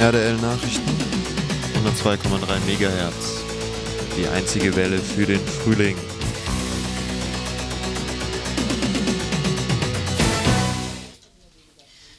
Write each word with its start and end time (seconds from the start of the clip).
RDL 0.00 0.36
Nachrichten 0.36 0.90
102,3 1.84 2.16
MHz. 2.66 3.44
Die 4.16 4.26
einzige 4.28 4.74
Welle 4.74 4.96
für 4.96 5.26
den 5.26 5.40
Frühling. 5.40 5.94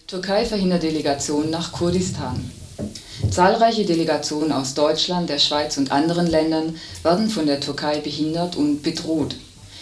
Türkei 0.05 0.45
verhindert 0.45 0.83
Delegation 0.83 1.49
nach 1.49 1.71
Kurdistan. 1.71 2.51
Zahlreiche 3.31 3.83
Delegationen 3.83 4.51
aus 4.51 4.75
Deutschland, 4.75 5.31
der 5.31 5.39
Schweiz 5.39 5.77
und 5.77 5.91
anderen 5.91 6.27
Ländern 6.27 6.75
werden 7.01 7.31
von 7.31 7.47
der 7.47 7.61
Türkei 7.61 7.99
behindert 7.99 8.57
und 8.57 8.83
bedroht. 8.83 9.37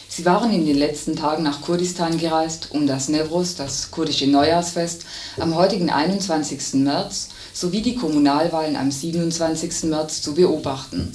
Sie 0.08 0.24
waren 0.24 0.54
in 0.54 0.66
den 0.66 0.78
letzten 0.78 1.18
Tagen 1.18 1.44
nach 1.44 1.62
Kurdistan 1.62 2.18
gereist, 2.18 2.70
um 2.72 2.88
das 2.88 3.10
Nevros, 3.10 3.56
das 3.56 3.92
kurdische 3.92 4.26
Neujahrsfest, 4.26 5.04
am 5.38 5.54
heutigen 5.56 5.90
21. 5.90 6.76
März 6.76 7.28
sowie 7.60 7.82
die 7.82 7.96
Kommunalwahlen 7.96 8.78
am 8.78 8.90
27. 8.90 9.90
März 9.90 10.22
zu 10.22 10.34
beobachten. 10.34 11.12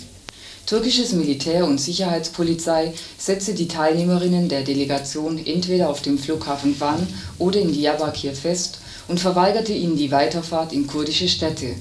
Türkisches 0.67 1.13
Militär 1.13 1.65
und 1.65 1.81
Sicherheitspolizei 1.81 2.93
setzte 3.17 3.55
die 3.55 3.69
Teilnehmerinnen 3.69 4.51
der 4.51 4.63
Delegation 4.63 5.39
entweder 5.45 5.89
auf 5.89 6.03
dem 6.03 6.19
Flughafen 6.19 6.79
Van 6.79 7.07
oder 7.39 7.61
in 7.61 7.73
Diyarbakir 7.73 8.35
fest 8.35 8.79
und 9.09 9.21
verweigerte 9.21 9.73
ihnen 9.73 9.97
die 9.97 10.11
Weiterfahrt 10.11 10.75
in 10.75 10.87
kurdische 10.87 11.29
Städte. 11.29 11.75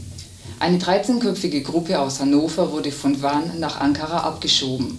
Eine 0.60 0.78
13-köpfige 0.78 1.62
Gruppe 1.62 2.00
aus 2.00 2.22
Hannover 2.22 2.72
wurde 2.72 2.92
von 2.92 3.22
Van 3.22 3.60
nach 3.60 3.82
Ankara 3.82 4.20
abgeschoben. 4.20 4.98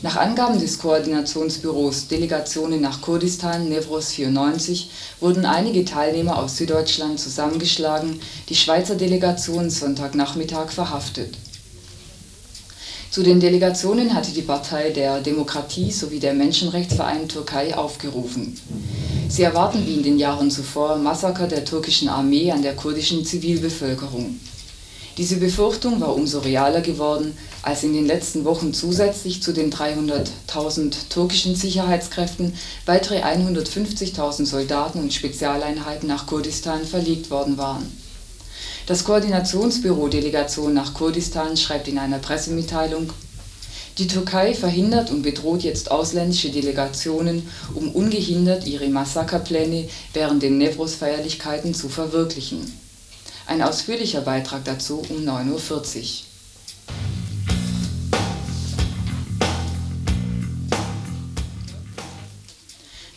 Nach 0.00 0.16
Angaben 0.16 0.60
des 0.60 0.78
Koordinationsbüros 0.78 2.06
Delegationen 2.06 2.80
nach 2.80 3.00
Kurdistan 3.00 3.68
Nevros 3.68 4.12
94 4.12 4.90
wurden 5.18 5.44
einige 5.44 5.84
Teilnehmer 5.84 6.38
aus 6.38 6.56
Süddeutschland 6.56 7.18
zusammengeschlagen, 7.18 8.20
die 8.48 8.54
Schweizer 8.54 8.94
Delegation 8.94 9.70
Sonntagnachmittag 9.70 10.70
verhaftet. 10.70 11.34
Zu 13.10 13.24
den 13.24 13.40
Delegationen 13.40 14.14
hatte 14.14 14.30
die 14.30 14.42
Partei 14.42 14.90
der 14.90 15.20
Demokratie 15.20 15.90
sowie 15.90 16.20
der 16.20 16.34
Menschenrechtsverein 16.34 17.28
Türkei 17.28 17.76
aufgerufen. 17.76 18.56
Sie 19.28 19.42
erwarten 19.42 19.84
wie 19.84 19.94
in 19.94 20.04
den 20.04 20.18
Jahren 20.18 20.52
zuvor 20.52 20.94
Massaker 20.94 21.48
der 21.48 21.64
türkischen 21.64 22.08
Armee 22.08 22.52
an 22.52 22.62
der 22.62 22.76
kurdischen 22.76 23.24
Zivilbevölkerung 23.24 24.38
diese 25.18 25.38
Befürchtung 25.38 26.00
war 26.00 26.14
umso 26.14 26.38
realer 26.38 26.80
geworden, 26.80 27.36
als 27.62 27.82
in 27.82 27.92
den 27.92 28.06
letzten 28.06 28.44
Wochen 28.44 28.72
zusätzlich 28.72 29.42
zu 29.42 29.52
den 29.52 29.72
300.000 29.72 31.08
türkischen 31.10 31.56
Sicherheitskräften 31.56 32.54
weitere 32.86 33.24
150.000 33.24 34.46
Soldaten 34.46 35.00
und 35.00 35.12
Spezialeinheiten 35.12 36.08
nach 36.08 36.28
Kurdistan 36.28 36.84
verlegt 36.84 37.32
worden 37.32 37.58
waren. 37.58 37.84
Das 38.86 39.02
Koordinationsbüro 39.02 40.06
Delegation 40.06 40.72
nach 40.72 40.94
Kurdistan 40.94 41.56
schreibt 41.56 41.88
in 41.88 41.98
einer 41.98 42.18
Pressemitteilung, 42.18 43.12
die 43.98 44.06
Türkei 44.06 44.54
verhindert 44.54 45.10
und 45.10 45.22
bedroht 45.22 45.64
jetzt 45.64 45.90
ausländische 45.90 46.50
Delegationen, 46.50 47.48
um 47.74 47.90
ungehindert 47.90 48.68
ihre 48.68 48.88
Massakerpläne 48.88 49.88
während 50.14 50.44
den 50.44 50.58
Nevros-Feierlichkeiten 50.58 51.74
zu 51.74 51.88
verwirklichen 51.88 52.72
ein 53.48 53.62
ausführlicher 53.62 54.20
Beitrag 54.20 54.64
dazu 54.64 55.02
um 55.08 55.26
9.40 55.26 55.96
Uhr. 55.96 56.06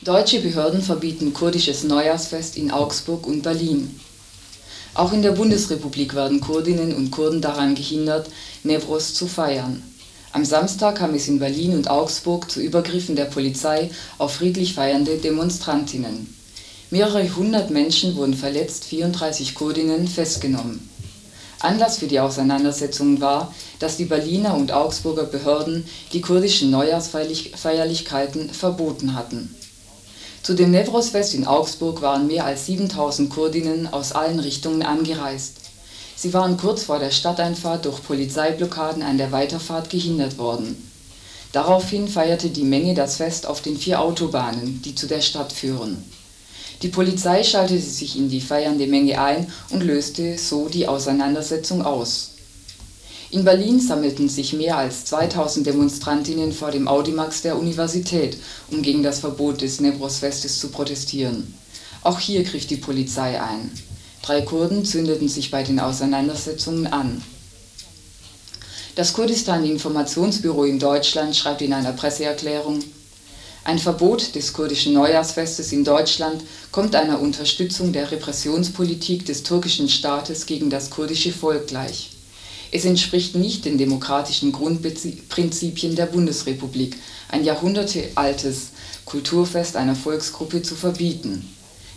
Deutsche 0.03 0.39
Behörden 0.39 0.81
verbieten 0.81 1.33
kurdisches 1.33 1.83
Neujahrsfest 1.83 2.57
in 2.57 2.71
Augsburg 2.71 3.27
und 3.27 3.43
Berlin. 3.43 3.99
Auch 4.93 5.13
in 5.13 5.21
der 5.21 5.33
Bundesrepublik 5.33 6.15
werden 6.15 6.41
Kurdinnen 6.41 6.95
und 6.95 7.11
Kurden 7.11 7.41
daran 7.41 7.75
gehindert, 7.75 8.27
Nevros 8.63 9.13
zu 9.13 9.27
feiern. 9.27 9.83
Am 10.31 10.45
Samstag 10.45 10.95
kam 10.95 11.13
es 11.13 11.27
in 11.27 11.39
Berlin 11.39 11.75
und 11.75 11.89
Augsburg 11.89 12.49
zu 12.49 12.61
Übergriffen 12.61 13.17
der 13.17 13.25
Polizei 13.25 13.91
auf 14.17 14.35
friedlich 14.35 14.73
feiernde 14.73 15.17
Demonstrantinnen 15.17 16.40
Mehrere 16.93 17.33
hundert 17.37 17.69
Menschen 17.69 18.17
wurden 18.17 18.33
verletzt, 18.33 18.83
34 18.83 19.55
Kurdinnen 19.55 20.09
festgenommen. 20.09 20.89
Anlass 21.59 21.99
für 21.99 22.07
die 22.07 22.19
Auseinandersetzungen 22.19 23.21
war, 23.21 23.55
dass 23.79 23.95
die 23.95 24.03
Berliner 24.03 24.55
und 24.57 24.73
Augsburger 24.73 25.23
Behörden 25.23 25.85
die 26.11 26.19
kurdischen 26.19 26.69
Neujahrsfeierlichkeiten 26.69 28.49
verboten 28.49 29.15
hatten. 29.15 29.55
Zu 30.43 30.53
dem 30.53 30.71
Newroz-Fest 30.71 31.33
in 31.33 31.47
Augsburg 31.47 32.01
waren 32.01 32.27
mehr 32.27 32.43
als 32.43 32.65
7000 32.65 33.29
Kurdinnen 33.29 33.87
aus 33.87 34.11
allen 34.11 34.41
Richtungen 34.41 34.83
angereist. 34.83 35.59
Sie 36.17 36.33
waren 36.33 36.57
kurz 36.57 36.83
vor 36.83 36.99
der 36.99 37.11
Stadteinfahrt 37.11 37.85
durch 37.85 38.03
Polizeiblockaden 38.03 39.01
an 39.01 39.17
der 39.17 39.31
Weiterfahrt 39.31 39.89
gehindert 39.89 40.37
worden. 40.37 40.91
Daraufhin 41.53 42.09
feierte 42.09 42.49
die 42.49 42.65
Menge 42.65 42.95
das 42.95 43.15
Fest 43.15 43.47
auf 43.47 43.61
den 43.61 43.77
vier 43.77 44.01
Autobahnen, 44.01 44.81
die 44.81 44.93
zu 44.93 45.07
der 45.07 45.21
Stadt 45.21 45.53
führen 45.53 46.03
die 46.81 46.87
Polizei 46.87 47.43
schaltete 47.43 47.81
sich 47.81 48.17
in 48.17 48.29
die 48.29 48.41
feiernde 48.41 48.87
Menge 48.87 49.21
ein 49.21 49.47
und 49.69 49.83
löste 49.83 50.37
so 50.37 50.67
die 50.67 50.87
Auseinandersetzung 50.87 51.83
aus. 51.83 52.31
In 53.31 53.45
Berlin 53.45 53.79
sammelten 53.79 54.27
sich 54.27 54.51
mehr 54.51 54.77
als 54.77 55.05
2000 55.05 55.65
Demonstrantinnen 55.65 56.51
vor 56.51 56.71
dem 56.71 56.89
Audimax 56.89 57.41
der 57.41 57.57
Universität, 57.57 58.37
um 58.69 58.81
gegen 58.81 59.03
das 59.03 59.19
Verbot 59.19 59.61
des 59.61 59.79
Newroz-Festes 59.79 60.59
zu 60.59 60.67
protestieren. 60.67 61.53
Auch 62.03 62.19
hier 62.19 62.43
griff 62.43 62.67
die 62.67 62.75
Polizei 62.75 63.41
ein. 63.41 63.71
Drei 64.21 64.41
Kurden 64.41 64.83
zündeten 64.85 65.29
sich 65.29 65.49
bei 65.49 65.63
den 65.63 65.79
Auseinandersetzungen 65.79 66.87
an. 66.87 67.23
Das 68.95 69.13
Kurdistan-Informationsbüro 69.13 70.65
in 70.65 70.77
Deutschland 70.77 71.33
schreibt 71.35 71.61
in 71.61 71.71
einer 71.71 71.93
Presseerklärung 71.93 72.79
ein 73.63 73.77
Verbot 73.77 74.33
des 74.33 74.53
kurdischen 74.53 74.93
Neujahrsfestes 74.93 75.71
in 75.71 75.83
Deutschland 75.83 76.43
kommt 76.71 76.95
einer 76.95 77.21
Unterstützung 77.21 77.93
der 77.93 78.11
Repressionspolitik 78.11 79.25
des 79.27 79.43
türkischen 79.43 79.87
Staates 79.87 80.47
gegen 80.47 80.71
das 80.71 80.89
kurdische 80.89 81.31
Volk 81.31 81.67
gleich. 81.67 82.09
Es 82.71 82.85
entspricht 82.85 83.35
nicht 83.35 83.65
den 83.65 83.77
demokratischen 83.77 84.51
Grundprinzipien 84.51 85.95
der 85.95 86.07
Bundesrepublik, 86.07 86.95
ein 87.29 87.43
jahrhundertealtes 87.43 88.69
Kulturfest 89.05 89.75
einer 89.75 89.95
Volksgruppe 89.95 90.63
zu 90.63 90.75
verbieten. 90.75 91.47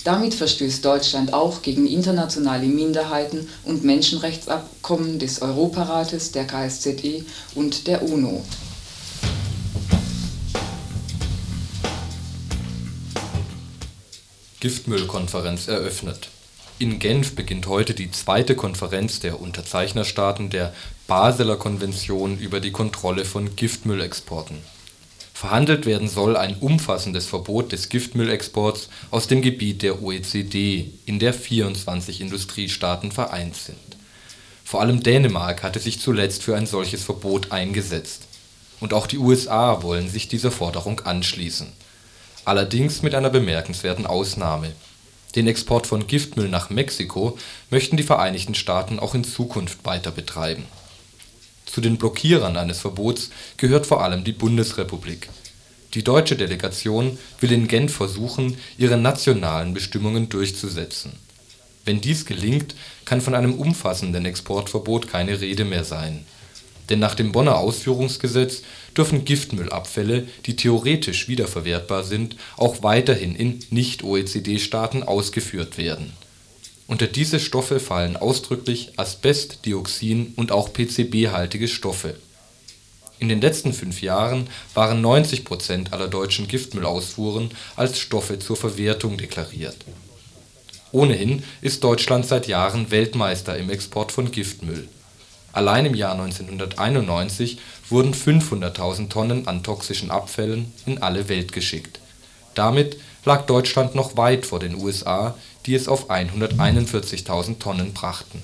Damit 0.02 0.34
verstößt 0.34 0.84
Deutschland 0.84 1.32
auch 1.32 1.62
gegen 1.62 1.86
internationale 1.86 2.66
Minderheiten 2.66 3.48
und 3.64 3.84
Menschenrechtsabkommen 3.84 5.18
des 5.18 5.40
Europarates, 5.40 6.32
der 6.32 6.46
KSZE 6.46 7.24
und 7.54 7.86
der 7.86 8.02
UNO 8.02 8.42
Giftmüllkonferenz 14.64 15.68
eröffnet. 15.68 16.30
In 16.78 16.98
Genf 16.98 17.34
beginnt 17.36 17.66
heute 17.66 17.92
die 17.92 18.10
zweite 18.10 18.56
Konferenz 18.56 19.20
der 19.20 19.38
Unterzeichnerstaaten 19.38 20.48
der 20.48 20.72
Baseler 21.06 21.56
Konvention 21.56 22.38
über 22.38 22.60
die 22.60 22.72
Kontrolle 22.72 23.26
von 23.26 23.56
Giftmüllexporten. 23.56 24.56
Verhandelt 25.34 25.84
werden 25.84 26.08
soll 26.08 26.38
ein 26.38 26.56
umfassendes 26.60 27.26
Verbot 27.26 27.72
des 27.72 27.90
Giftmüllexports 27.90 28.88
aus 29.10 29.26
dem 29.26 29.42
Gebiet 29.42 29.82
der 29.82 30.02
OECD, 30.02 30.92
in 31.04 31.18
der 31.18 31.34
24 31.34 32.22
Industriestaaten 32.22 33.12
vereint 33.12 33.56
sind. 33.56 33.76
Vor 34.64 34.80
allem 34.80 35.02
Dänemark 35.02 35.62
hatte 35.62 35.78
sich 35.78 36.00
zuletzt 36.00 36.42
für 36.42 36.56
ein 36.56 36.64
solches 36.64 37.04
Verbot 37.04 37.52
eingesetzt. 37.52 38.22
Und 38.80 38.94
auch 38.94 39.06
die 39.06 39.18
USA 39.18 39.82
wollen 39.82 40.08
sich 40.08 40.26
dieser 40.26 40.50
Forderung 40.50 41.00
anschließen 41.00 41.66
allerdings 42.44 43.02
mit 43.02 43.14
einer 43.14 43.30
bemerkenswerten 43.30 44.06
Ausnahme: 44.06 44.72
Den 45.34 45.46
Export 45.46 45.86
von 45.86 46.06
Giftmüll 46.06 46.48
nach 46.48 46.70
Mexiko 46.70 47.38
möchten 47.70 47.96
die 47.96 48.02
Vereinigten 48.02 48.54
Staaten 48.54 48.98
auch 48.98 49.14
in 49.14 49.24
Zukunft 49.24 49.84
weiter 49.84 50.10
betreiben. 50.10 50.64
Zu 51.66 51.80
den 51.80 51.96
Blockierern 51.96 52.56
eines 52.56 52.80
Verbots 52.80 53.30
gehört 53.56 53.86
vor 53.86 54.02
allem 54.02 54.24
die 54.24 54.32
Bundesrepublik. 54.32 55.28
Die 55.94 56.04
deutsche 56.04 56.36
Delegation 56.36 57.18
will 57.40 57.52
in 57.52 57.68
Genf 57.68 57.94
versuchen, 57.94 58.56
ihre 58.78 58.96
nationalen 58.96 59.74
Bestimmungen 59.74 60.28
durchzusetzen. 60.28 61.12
Wenn 61.84 62.00
dies 62.00 62.26
gelingt, 62.26 62.74
kann 63.04 63.20
von 63.20 63.34
einem 63.34 63.54
umfassenden 63.54 64.24
Exportverbot 64.24 65.08
keine 65.08 65.40
Rede 65.40 65.64
mehr 65.64 65.84
sein 65.84 66.24
denn 66.90 66.98
nach 66.98 67.14
dem 67.14 67.32
Bonner 67.32 67.58
Ausführungsgesetz 67.58 68.62
dürfen 68.96 69.24
Giftmüllabfälle, 69.24 70.26
die 70.46 70.56
theoretisch 70.56 71.28
wiederverwertbar 71.28 72.04
sind, 72.04 72.36
auch 72.56 72.82
weiterhin 72.82 73.34
in 73.34 73.60
Nicht-OECD-Staaten 73.70 75.02
ausgeführt 75.02 75.78
werden. 75.78 76.12
Unter 76.86 77.06
diese 77.06 77.40
Stoffe 77.40 77.80
fallen 77.80 78.16
ausdrücklich 78.16 78.92
Asbest, 78.96 79.64
Dioxin 79.64 80.34
und 80.36 80.52
auch 80.52 80.72
PCB-haltige 80.72 81.68
Stoffe. 81.68 82.14
In 83.18 83.28
den 83.28 83.40
letzten 83.40 83.72
fünf 83.72 84.02
Jahren 84.02 84.48
waren 84.74 85.00
90 85.00 85.44
Prozent 85.44 85.92
aller 85.92 86.08
deutschen 86.08 86.46
Giftmüllausfuhren 86.46 87.50
als 87.74 87.98
Stoffe 87.98 88.38
zur 88.38 88.56
Verwertung 88.56 89.16
deklariert 89.16 89.76
Ohnehin 90.92 91.42
ist 91.62 91.82
Deutschland 91.82 92.26
seit 92.26 92.48
Jahren 92.48 92.90
Weltmeister 92.90 93.56
im 93.56 93.70
Export 93.70 94.12
von 94.12 94.30
Giftmüll. 94.30 94.88
Allein 95.54 95.86
im 95.86 95.94
Jahr 95.94 96.12
1991 96.20 97.58
wurden 97.88 98.12
500.000 98.12 99.08
Tonnen 99.08 99.46
an 99.46 99.62
toxischen 99.62 100.10
Abfällen 100.10 100.72
in 100.84 101.00
alle 101.00 101.28
Welt 101.28 101.52
geschickt. 101.52 102.00
Damit 102.54 102.98
lag 103.24 103.46
Deutschland 103.46 103.94
noch 103.94 104.16
weit 104.16 104.46
vor 104.46 104.58
den 104.58 104.74
USA, 104.74 105.36
die 105.66 105.76
es 105.76 105.86
auf 105.86 106.10
141.000 106.10 107.60
Tonnen 107.60 107.92
brachten. 107.92 108.42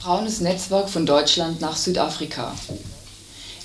Braunes 0.00 0.40
Netzwerk 0.40 0.90
von 0.90 1.06
Deutschland 1.06 1.62
nach 1.62 1.76
Südafrika 1.76 2.52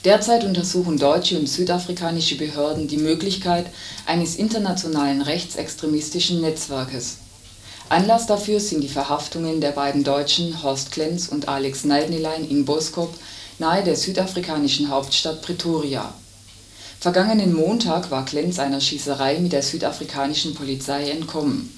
Derzeit 0.05 0.45
untersuchen 0.45 0.97
deutsche 0.97 1.37
und 1.37 1.49
südafrikanische 1.49 2.37
Behörden 2.37 2.87
die 2.87 2.97
Möglichkeit 2.97 3.65
eines 4.05 4.37
internationalen 4.37 5.21
rechtsextremistischen 5.21 6.39
Netzwerkes. 6.39 7.17
Anlass 7.89 8.27
dafür 8.27 8.59
sind 8.59 8.81
die 8.81 8.89
Verhaftungen 8.89 9.61
der 9.61 9.71
beiden 9.71 10.03
Deutschen 10.03 10.61
Horst 10.61 10.91
Klenz 10.91 11.29
und 11.29 11.47
Alex 11.47 11.85
Neidnelein 11.85 12.45
in 12.45 12.65
Boskop 12.65 13.13
nahe 13.59 13.81
der 13.81 13.95
südafrikanischen 13.95 14.89
Hauptstadt 14.89 15.41
Pretoria. 15.41 16.13
Vergangenen 16.99 17.53
Montag 17.53 18.11
war 18.11 18.25
Klenz 18.25 18.59
einer 18.59 18.81
Schießerei 18.81 19.39
mit 19.39 19.53
der 19.53 19.63
südafrikanischen 19.63 20.53
Polizei 20.53 21.09
entkommen. 21.11 21.73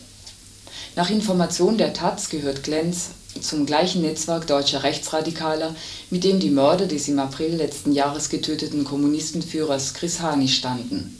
Nach 0.95 1.11
Information 1.11 1.77
der 1.77 1.93
taz 1.93 2.29
gehört 2.29 2.63
Klenz 2.63 3.09
zum 3.39 3.67
gleichen 3.67 4.01
Netzwerk 4.01 4.47
deutscher 4.47 4.81
Rechtsradikaler, 4.81 5.75
mit 6.09 6.23
dem 6.23 6.39
die 6.39 6.49
Mörder 6.49 6.87
des 6.87 7.07
im 7.07 7.19
April 7.19 7.53
letzten 7.53 7.93
Jahres 7.93 8.29
getöteten 8.29 8.83
Kommunistenführers 8.83 9.93
Chris 9.93 10.21
Hani 10.21 10.47
standen. 10.47 11.18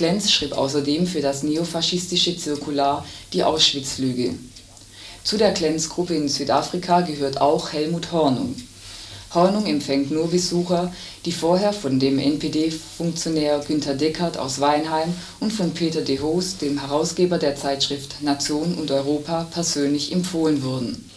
Klenz 0.00 0.30
schrieb 0.30 0.52
außerdem 0.52 1.06
für 1.06 1.20
das 1.20 1.42
neofaschistische 1.42 2.34
Zirkular 2.34 3.04
Die 3.34 3.44
Auschwitz-Lüge. 3.44 4.32
Zu 5.24 5.36
der 5.36 5.52
Klenz-Gruppe 5.52 6.14
in 6.14 6.26
Südafrika 6.26 7.02
gehört 7.02 7.38
auch 7.42 7.74
Helmut 7.74 8.10
Hornung. 8.10 8.56
Hornung 9.34 9.66
empfängt 9.66 10.10
nur 10.10 10.30
Besucher, 10.30 10.90
die 11.26 11.32
vorher 11.32 11.74
von 11.74 12.00
dem 12.00 12.18
NPD-Funktionär 12.18 13.58
Günter 13.68 13.92
Deckert 13.92 14.38
aus 14.38 14.58
Weinheim 14.58 15.12
und 15.38 15.52
von 15.52 15.72
Peter 15.72 16.00
de 16.00 16.18
Hoos, 16.20 16.56
dem 16.56 16.80
Herausgeber 16.80 17.36
der 17.36 17.56
Zeitschrift 17.56 18.22
Nation 18.22 18.76
und 18.76 18.90
Europa, 18.90 19.48
persönlich 19.50 20.12
empfohlen 20.12 20.62
wurden 20.62 21.10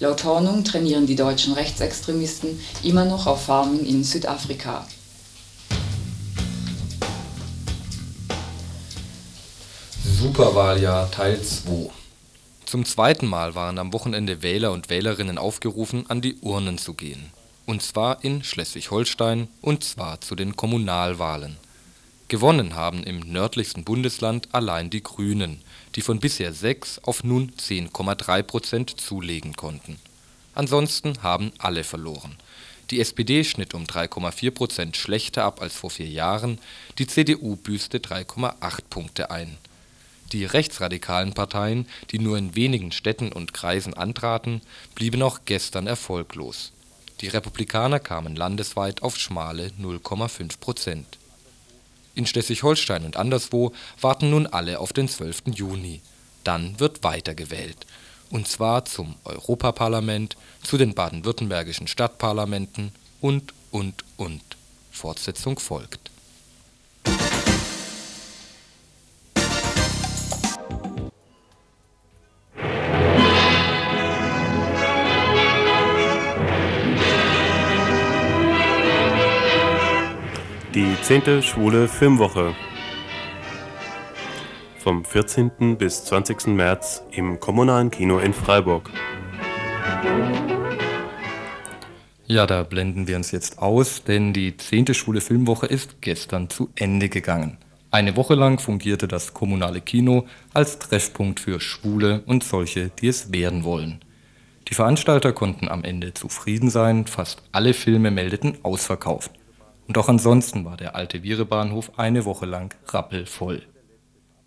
Laut 0.00 0.24
Hornung 0.24 0.64
trainieren 0.64 1.06
die 1.06 1.14
deutschen 1.14 1.52
Rechtsextremisten 1.52 2.58
immer 2.82 3.04
noch 3.04 3.26
auf 3.26 3.44
Farmen 3.44 3.84
in 3.84 4.02
Südafrika. 4.02 4.86
Superwahljahr 10.24 11.10
Teil 11.10 11.42
2 11.42 11.90
Zum 12.64 12.86
zweiten 12.86 13.26
Mal 13.26 13.54
waren 13.54 13.76
am 13.76 13.92
Wochenende 13.92 14.42
Wähler 14.42 14.72
und 14.72 14.88
Wählerinnen 14.88 15.36
aufgerufen, 15.36 16.08
an 16.08 16.22
die 16.22 16.36
Urnen 16.36 16.78
zu 16.78 16.94
gehen. 16.94 17.30
Und 17.66 17.82
zwar 17.82 18.24
in 18.24 18.42
Schleswig-Holstein 18.42 19.48
und 19.60 19.84
zwar 19.84 20.22
zu 20.22 20.34
den 20.34 20.56
Kommunalwahlen. 20.56 21.58
Gewonnen 22.28 22.74
haben 22.74 23.04
im 23.04 23.20
nördlichsten 23.20 23.84
Bundesland 23.84 24.48
allein 24.52 24.88
die 24.88 25.02
Grünen 25.02 25.60
die 25.94 26.00
von 26.00 26.20
bisher 26.20 26.54
6 26.54 27.00
auf 27.00 27.22
nun 27.22 27.52
10,3 27.58 28.42
Prozent 28.44 28.98
zulegen 28.98 29.52
konnten. 29.52 29.98
Ansonsten 30.54 31.22
haben 31.22 31.52
alle 31.58 31.84
verloren. 31.84 32.36
Die 32.88 33.00
SPD 33.00 33.44
schnitt 33.44 33.74
um 33.74 33.84
3,4 33.84 34.50
Prozent 34.52 34.96
schlechter 34.96 35.44
ab 35.44 35.60
als 35.60 35.74
vor 35.74 35.90
vier 35.90 36.08
Jahren, 36.08 36.58
die 36.96 37.06
CDU 37.06 37.56
büßte 37.56 37.98
3,8 37.98 38.80
Punkte 38.88 39.30
ein. 39.30 39.58
Die 40.34 40.44
rechtsradikalen 40.44 41.32
Parteien, 41.32 41.86
die 42.10 42.18
nur 42.18 42.36
in 42.36 42.56
wenigen 42.56 42.90
Städten 42.90 43.32
und 43.32 43.54
Kreisen 43.54 43.94
antraten, 43.94 44.62
blieben 44.96 45.22
auch 45.22 45.40
gestern 45.44 45.86
erfolglos. 45.86 46.72
Die 47.20 47.28
Republikaner 47.28 48.00
kamen 48.00 48.34
landesweit 48.34 49.02
auf 49.02 49.16
schmale 49.16 49.68
0,5 49.80 50.58
Prozent 50.58 51.18
in 52.16 52.26
Schleswig-Holstein 52.26 53.04
und 53.04 53.16
anderswo 53.16 53.72
warten 54.00 54.30
nun 54.30 54.46
alle 54.46 54.80
auf 54.80 54.92
den 54.92 55.08
12. 55.08 55.54
Juni. 55.54 56.00
Dann 56.42 56.78
wird 56.80 57.02
weitergewählt. 57.02 57.86
Und 58.30 58.48
zwar 58.48 58.84
zum 58.84 59.14
Europaparlament, 59.24 60.36
zu 60.62 60.78
den 60.78 60.94
baden-württembergischen 60.94 61.86
Stadtparlamenten 61.86 62.92
und, 63.20 63.52
und, 63.70 64.04
und. 64.16 64.42
Fortsetzung 64.90 65.58
folgt 65.58 66.03
10. 81.22 81.42
Schwule 81.42 81.86
Filmwoche 81.86 82.56
vom 84.78 85.04
14. 85.04 85.78
bis 85.78 86.04
20. 86.06 86.48
März 86.48 87.04
im 87.12 87.38
Kommunalen 87.38 87.92
Kino 87.92 88.18
in 88.18 88.32
Freiburg. 88.32 88.90
Ja, 92.26 92.48
da 92.48 92.64
blenden 92.64 93.06
wir 93.06 93.14
uns 93.14 93.30
jetzt 93.30 93.60
aus, 93.60 94.02
denn 94.02 94.32
die 94.32 94.56
10. 94.56 94.92
Schwule 94.92 95.20
Filmwoche 95.20 95.66
ist 95.66 96.00
gestern 96.00 96.50
zu 96.50 96.70
Ende 96.74 97.08
gegangen. 97.08 97.58
Eine 97.92 98.16
Woche 98.16 98.34
lang 98.34 98.58
fungierte 98.58 99.06
das 99.06 99.32
kommunale 99.32 99.82
Kino 99.82 100.26
als 100.52 100.80
Treffpunkt 100.80 101.38
für 101.38 101.60
Schwule 101.60 102.24
und 102.26 102.42
solche, 102.42 102.88
die 102.88 103.06
es 103.06 103.32
werden 103.32 103.62
wollen. 103.62 104.00
Die 104.66 104.74
Veranstalter 104.74 105.32
konnten 105.32 105.68
am 105.68 105.84
Ende 105.84 106.12
zufrieden 106.12 106.70
sein, 106.70 107.06
fast 107.06 107.44
alle 107.52 107.72
Filme 107.72 108.10
meldeten 108.10 108.58
ausverkauft. 108.64 109.30
Und 109.86 109.98
auch 109.98 110.08
ansonsten 110.08 110.64
war 110.64 110.76
der 110.76 110.96
alte 110.96 111.22
Virebahnhof 111.22 111.98
eine 111.98 112.24
Woche 112.24 112.46
lang 112.46 112.74
rappelvoll. 112.86 113.62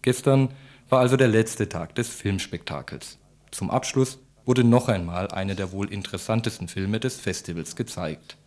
Gestern 0.01 0.49
war 0.89 0.99
also 0.99 1.17
der 1.17 1.27
letzte 1.27 1.69
Tag 1.69 1.95
des 1.95 2.09
Filmspektakels. 2.09 3.19
Zum 3.51 3.69
Abschluss 3.69 4.19
wurde 4.45 4.63
noch 4.63 4.87
einmal 4.87 5.27
einer 5.29 5.55
der 5.55 5.71
wohl 5.71 5.91
interessantesten 5.91 6.67
Filme 6.67 6.99
des 6.99 7.19
Festivals 7.19 7.75
gezeigt. 7.75 8.37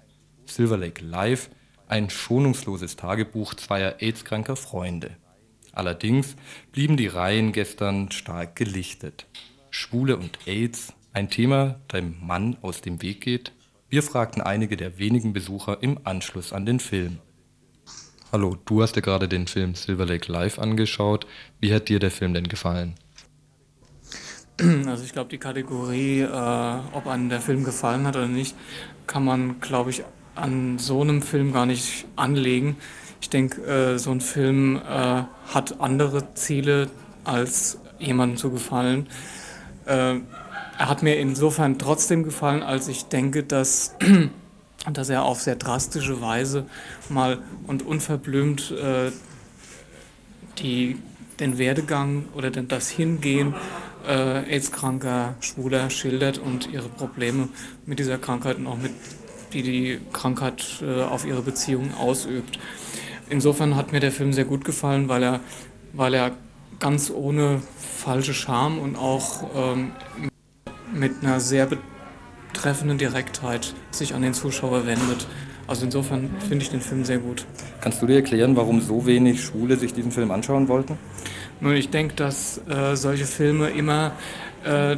Silver 0.47 0.79
Lake 0.79 1.05
Live, 1.05 1.51
ein 1.87 2.09
schonungsloses 2.09 2.97
Tagebuch 2.97 3.55
zweier 3.55 3.97
AIDS-kranker 4.01 4.57
Freunde. 4.57 5.17
Allerdings 5.73 6.37
blieben 6.73 6.97
die 6.97 7.07
Reihen 7.07 7.53
gestern 7.53 8.11
stark 8.11 8.57
gelichtet. 8.57 9.27
Schwule 9.71 10.17
und 10.17 10.39
AIDS, 10.47 10.93
ein 11.13 11.31
Thema, 11.31 11.81
dem 11.93 12.17
Mann 12.21 12.57
aus 12.63 12.81
dem 12.81 13.03
Weg 13.03 13.21
geht, 13.21 13.53
wir 13.91 14.03
fragten 14.05 14.41
einige 14.41 14.77
der 14.77 14.99
wenigen 14.99 15.33
Besucher 15.33 15.79
im 15.83 15.99
Anschluss 16.05 16.53
an 16.53 16.65
den 16.65 16.79
Film. 16.79 17.19
Hallo, 18.33 18.57
du 18.65 18.83
hast 18.83 18.95
dir 18.95 19.03
gerade 19.03 19.29
den 19.29 19.49
Film 19.49 19.75
Silver 19.75 20.07
Lake 20.07 20.31
Live 20.31 20.61
angeschaut. 20.61 21.27
Wie 21.59 21.75
hat 21.75 21.89
dir 21.89 21.99
der 21.99 22.13
Film 22.13 22.33
denn 22.33 22.49
gefallen? 22.49 22.95
Also 24.87 25.05
ich 25.05 25.13
glaube, 25.13 25.31
die 25.31 25.39
Kategorie, 25.39 26.21
äh, 26.21 26.79
ob 26.93 27.07
einem 27.07 27.31
der 27.31 27.41
Film 27.41 27.65
gefallen 27.65 28.07
hat 28.07 28.15
oder 28.15 28.29
nicht, 28.29 28.55
kann 29.07 29.25
man, 29.25 29.59
glaube 29.61 29.91
ich, 29.91 30.05
an 30.35 30.79
so 30.79 31.01
einem 31.01 31.23
Film 31.23 31.53
gar 31.53 31.67
nicht 31.67 32.07
anlegen. 32.15 32.77
Ich 33.21 33.31
denke, 33.31 33.63
äh, 33.63 33.99
so 33.99 34.13
ein 34.13 34.21
Film 34.21 34.77
äh, 34.77 35.23
hat 35.53 35.81
andere 35.81 36.35
Ziele, 36.35 36.91
als 37.25 37.79
jemandem 37.99 38.37
zu 38.37 38.51
gefallen. 38.51 39.09
Er 40.81 40.89
hat 40.89 41.03
mir 41.03 41.19
insofern 41.19 41.79
trotzdem 41.79 42.23
gefallen, 42.23 42.63
als 42.63 42.89
ich 42.89 43.05
denke, 43.05 43.43
dass, 43.43 43.97
dass 44.91 45.11
er 45.11 45.25
auf 45.25 45.43
sehr 45.43 45.57
drastische 45.57 46.23
Weise 46.23 46.65
mal 47.11 47.43
und 47.67 47.85
unverblümt 47.85 48.71
äh, 48.71 49.13
die, 50.59 50.97
den 51.39 51.59
Werdegang 51.59 52.25
oder 52.33 52.51
den, 52.51 52.67
das 52.69 52.89
Hingehen 52.89 53.55
äh, 54.09 54.55
AIDS-kranker 54.55 55.35
Schwuler 55.41 55.91
schildert 55.91 56.39
und 56.39 56.73
ihre 56.73 56.89
Probleme 56.89 57.51
mit 57.85 57.99
dieser 57.99 58.17
Krankheit 58.17 58.57
und 58.57 58.67
auch 58.67 58.79
mit 58.79 58.93
die 59.53 59.63
die 59.63 60.01
Krankheit 60.15 60.65
äh, 60.81 61.03
auf 61.03 61.27
ihre 61.27 61.43
Beziehungen 61.43 61.93
ausübt. 61.93 62.59
Insofern 63.29 63.77
hat 63.77 63.93
mir 63.93 64.01
der 64.01 64.13
Film 64.13 64.33
sehr 64.33 64.47
gut 64.47 64.65
gefallen, 64.65 65.11
weil 65.11 65.25
er, 65.25 65.41
weil 65.93 66.15
er 66.15 66.31
ganz 66.79 67.11
ohne 67.11 67.61
falsche 67.99 68.33
Scham 68.33 68.79
und 68.79 68.97
auch 68.97 69.43
ähm, 69.55 69.93
mit 70.93 71.23
einer 71.23 71.41
sehr 71.41 71.69
betreffenden 72.53 72.99
Direktheit 72.99 73.75
sich 73.91 74.15
an 74.15 74.23
den 74.23 74.35
Zuschauer 74.35 74.87
wendet. 74.87 75.27
Also 75.67 75.85
insofern 75.85 76.31
finde 76.49 76.65
ich 76.65 76.71
den 76.71 76.81
Film 76.81 77.05
sehr 77.05 77.19
gut. 77.19 77.47
Kannst 77.81 78.03
du 78.03 78.07
dir 78.07 78.17
erklären, 78.17 78.57
warum 78.57 78.81
so 78.81 79.07
wenig 79.07 79.43
Schwule 79.45 79.77
sich 79.77 79.95
diesen 79.95 80.11
Film 80.11 80.31
anschauen 80.31 80.69
wollten? 80.69 80.99
Nun, 81.61 81.77
ich 81.77 81.91
denke, 81.91 82.15
dass 82.15 82.61
äh, 82.69 82.97
solche 82.97 83.27
Filme 83.27 83.69
immer 83.71 84.13
äh, 84.65 84.97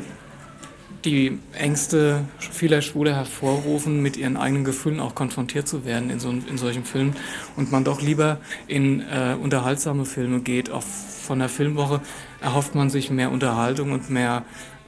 die 1.04 1.38
Ängste 1.52 2.24
vieler 2.38 2.80
Schwule 2.80 3.14
hervorrufen, 3.14 4.00
mit 4.00 4.16
ihren 4.16 4.36
eigenen 4.36 4.64
Gefühlen 4.64 5.00
auch 5.00 5.14
konfrontiert 5.14 5.66
zu 5.66 5.84
werden 5.84 6.10
in, 6.10 6.20
so, 6.20 6.30
in 6.30 6.58
solchen 6.58 6.84
Filmen 6.84 7.16
und 7.56 7.72
man 7.72 7.84
doch 7.84 8.00
lieber 8.00 8.38
in 8.66 9.00
äh, 9.00 9.34
unterhaltsame 9.40 10.04
Filme 10.04 10.40
geht. 10.40 10.70
Auch 10.70 10.82
von 10.82 11.38
der 11.38 11.48
Filmwoche 11.48 12.00
erhofft 12.40 12.74
man 12.74 12.90
sich 12.90 13.10
mehr 13.10 13.30
Unterhaltung 13.30 13.92
und 13.92 14.10
mehr, 14.10 14.44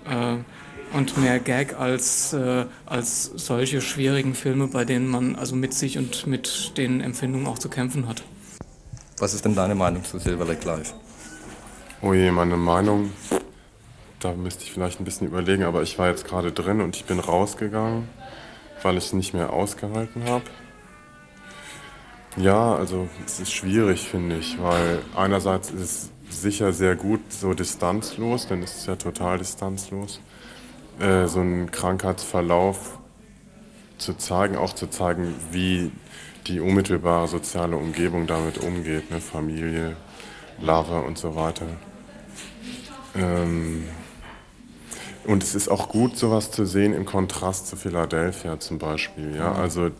äh, 0.08 0.36
und 0.94 1.18
mehr 1.18 1.38
Gag 1.38 1.78
als, 1.78 2.32
äh, 2.32 2.64
als 2.86 3.24
solche 3.24 3.80
schwierigen 3.80 4.34
Filme, 4.34 4.68
bei 4.68 4.84
denen 4.84 5.08
man 5.08 5.36
also 5.36 5.54
mit 5.54 5.74
sich 5.74 5.98
und 5.98 6.26
mit 6.26 6.78
den 6.78 7.00
Empfindungen 7.00 7.46
auch 7.46 7.58
zu 7.58 7.68
kämpfen 7.68 8.08
hat. 8.08 8.22
Was 9.18 9.34
ist 9.34 9.44
denn 9.44 9.54
deine 9.54 9.74
Meinung 9.74 10.02
zu 10.04 10.18
Silver 10.18 10.46
Lake 10.46 10.66
Live? 10.66 10.94
Oh 12.00 12.12
je, 12.12 12.30
meine 12.30 12.56
Meinung 12.56 13.10
da 14.24 14.32
müsste 14.32 14.64
ich 14.64 14.72
vielleicht 14.72 15.00
ein 15.00 15.04
bisschen 15.04 15.26
überlegen, 15.26 15.64
aber 15.64 15.82
ich 15.82 15.98
war 15.98 16.08
jetzt 16.08 16.24
gerade 16.24 16.50
drin 16.50 16.80
und 16.80 16.96
ich 16.96 17.04
bin 17.04 17.20
rausgegangen, 17.20 18.08
weil 18.82 18.96
ich 18.96 19.04
es 19.04 19.12
nicht 19.12 19.34
mehr 19.34 19.52
ausgehalten 19.52 20.24
habe. 20.24 20.44
Ja, 22.36 22.74
also 22.74 23.08
es 23.26 23.38
ist 23.38 23.52
schwierig, 23.52 24.08
finde 24.08 24.38
ich, 24.38 24.60
weil 24.60 25.02
einerseits 25.14 25.70
ist 25.70 26.10
es 26.30 26.42
sicher 26.42 26.72
sehr 26.72 26.96
gut 26.96 27.20
so 27.28 27.52
distanzlos, 27.52 28.48
denn 28.48 28.62
es 28.62 28.76
ist 28.76 28.86
ja 28.86 28.96
total 28.96 29.38
distanzlos, 29.38 30.20
äh, 31.00 31.26
so 31.26 31.40
einen 31.40 31.70
Krankheitsverlauf 31.70 32.98
zu 33.98 34.14
zeigen, 34.14 34.56
auch 34.56 34.74
zu 34.74 34.88
zeigen, 34.88 35.34
wie 35.50 35.90
die 36.46 36.60
unmittelbare 36.60 37.28
soziale 37.28 37.76
Umgebung 37.76 38.26
damit 38.26 38.58
umgeht, 38.58 39.10
ne? 39.10 39.20
Familie, 39.20 39.96
Lover 40.60 41.04
und 41.04 41.18
so 41.18 41.34
weiter. 41.36 41.66
Ähm, 43.16 43.84
und 45.24 45.42
es 45.42 45.54
ist 45.54 45.68
auch 45.68 45.88
gut, 45.88 46.18
sowas 46.18 46.50
zu 46.50 46.66
sehen 46.66 46.92
im 46.92 47.06
Kontrast 47.06 47.66
zu 47.66 47.76
Philadelphia 47.76 48.60
zum 48.60 48.78
Beispiel. 48.78 49.34
Ja? 49.36 49.52
Also, 49.52 49.90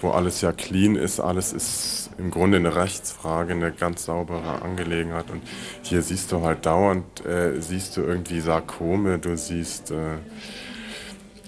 wo 0.00 0.10
alles 0.10 0.40
ja 0.40 0.52
clean 0.52 0.96
ist, 0.96 1.20
alles 1.20 1.52
ist 1.52 2.10
im 2.18 2.30
Grunde 2.30 2.58
eine 2.58 2.74
Rechtsfrage, 2.74 3.52
eine 3.52 3.72
ganz 3.72 4.04
saubere 4.04 4.62
Angelegenheit. 4.62 5.30
Und 5.30 5.42
hier 5.82 6.02
siehst 6.02 6.32
du 6.32 6.42
halt 6.42 6.66
dauernd, 6.66 7.24
äh, 7.24 7.60
siehst 7.60 7.96
du 7.96 8.02
irgendwie 8.02 8.40
Sarkome, 8.40 9.18
du 9.18 9.36
siehst, 9.36 9.90
äh, 9.90 10.18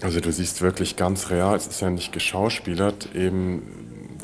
also 0.00 0.20
du 0.20 0.32
siehst 0.32 0.62
wirklich 0.62 0.96
ganz 0.96 1.30
real, 1.30 1.56
es 1.56 1.66
ist 1.66 1.80
ja 1.80 1.90
nicht 1.90 2.12
geschauspielert, 2.12 3.14
eben 3.14 3.62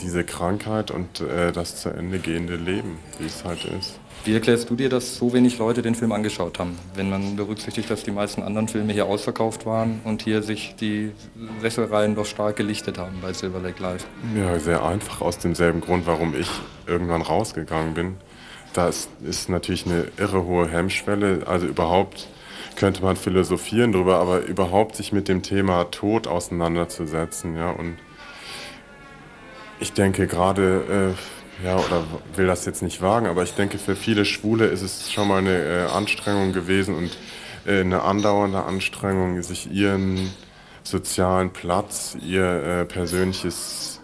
diese 0.01 0.25
Krankheit 0.25 0.91
und 0.91 1.21
äh, 1.21 1.53
das 1.53 1.81
zu 1.81 1.91
Ende 1.91 2.19
gehende 2.19 2.57
Leben, 2.57 2.99
wie 3.19 3.27
es 3.27 3.45
halt 3.45 3.65
ist. 3.65 3.99
Wie 4.27 4.35
erklärst 4.35 4.69
du 4.69 4.75
dir, 4.75 4.89
dass 4.89 5.15
so 5.15 5.33
wenig 5.33 5.57
Leute 5.59 5.83
den 5.83 5.95
Film 5.95 6.11
angeschaut 6.11 6.59
haben, 6.59 6.77
wenn 6.97 7.09
man 7.09 7.37
berücksichtigt, 7.37 7.89
dass 7.89 8.03
die 8.03 8.11
meisten 8.11 8.43
anderen 8.43 8.67
Filme 8.67 8.93
hier 8.93 9.07
ausverkauft 9.07 9.67
waren 9.67 10.01
und 10.03 10.21
hier 10.21 10.43
sich 10.43 10.75
die 10.75 11.13
Sesselreihen 11.61 12.17
doch 12.17 12.27
stark 12.27 12.57
gelichtet 12.57 12.99
haben 12.99 13.19
bei 13.23 13.33
Silver 13.33 13.61
Lake 13.61 13.81
Live? 13.81 14.05
Ja, 14.37 14.59
sehr 14.59 14.85
einfach 14.85 15.21
aus 15.21 15.39
demselben 15.39 15.81
Grund, 15.81 16.09
warum 16.09 16.35
ich 16.35 16.51
irgendwann 16.89 17.23
rausgegangen 17.23 17.95
bin. 17.95 18.17
Da 18.73 18.89
ist, 18.89 19.11
ist 19.23 19.49
natürlich 19.49 19.87
eine 19.87 20.09
irre 20.17 20.45
hohe 20.45 20.69
Hemmschwelle, 20.69 21.47
also 21.47 21.67
überhaupt 21.67 22.27
könnte 22.75 23.05
man 23.05 23.15
philosophieren 23.15 23.93
darüber, 23.93 24.17
aber 24.17 24.41
überhaupt 24.41 24.97
sich 24.97 25.13
mit 25.13 25.29
dem 25.29 25.43
Thema 25.43 25.85
Tod 25.85 26.27
auseinanderzusetzen, 26.27 27.57
ja, 27.57 27.71
und 27.71 27.97
ich 29.79 29.93
denke 29.93 30.27
gerade 30.27 31.15
äh, 31.15 31.36
ja, 31.65 31.77
oder 31.77 32.05
will 32.35 32.47
das 32.47 32.65
jetzt 32.67 32.83
nicht 32.83 33.01
wagen, 33.01 33.27
aber 33.27 33.43
ich 33.43 33.55
denke, 33.55 33.79
für 33.79 33.97
viele 33.97 34.25
Schwule 34.25 34.67
ist 34.67 34.83
es 34.83 35.13
schon 35.13 35.29
mal 35.29 35.39
eine 35.39 35.87
äh, 35.87 35.87
Anstrengung 35.87 36.53
gewesen 36.53 36.95
und 36.95 37.17
äh, 37.67 37.81
eine 37.81 38.03
andauernde 38.03 38.63
Anstrengung, 38.63 39.43
sich 39.43 39.71
ihren 39.71 40.31
sozialen 40.83 41.51
Platz, 41.51 42.17
ihr 42.23 42.45
äh, 42.45 42.85
persönliches 42.85 44.01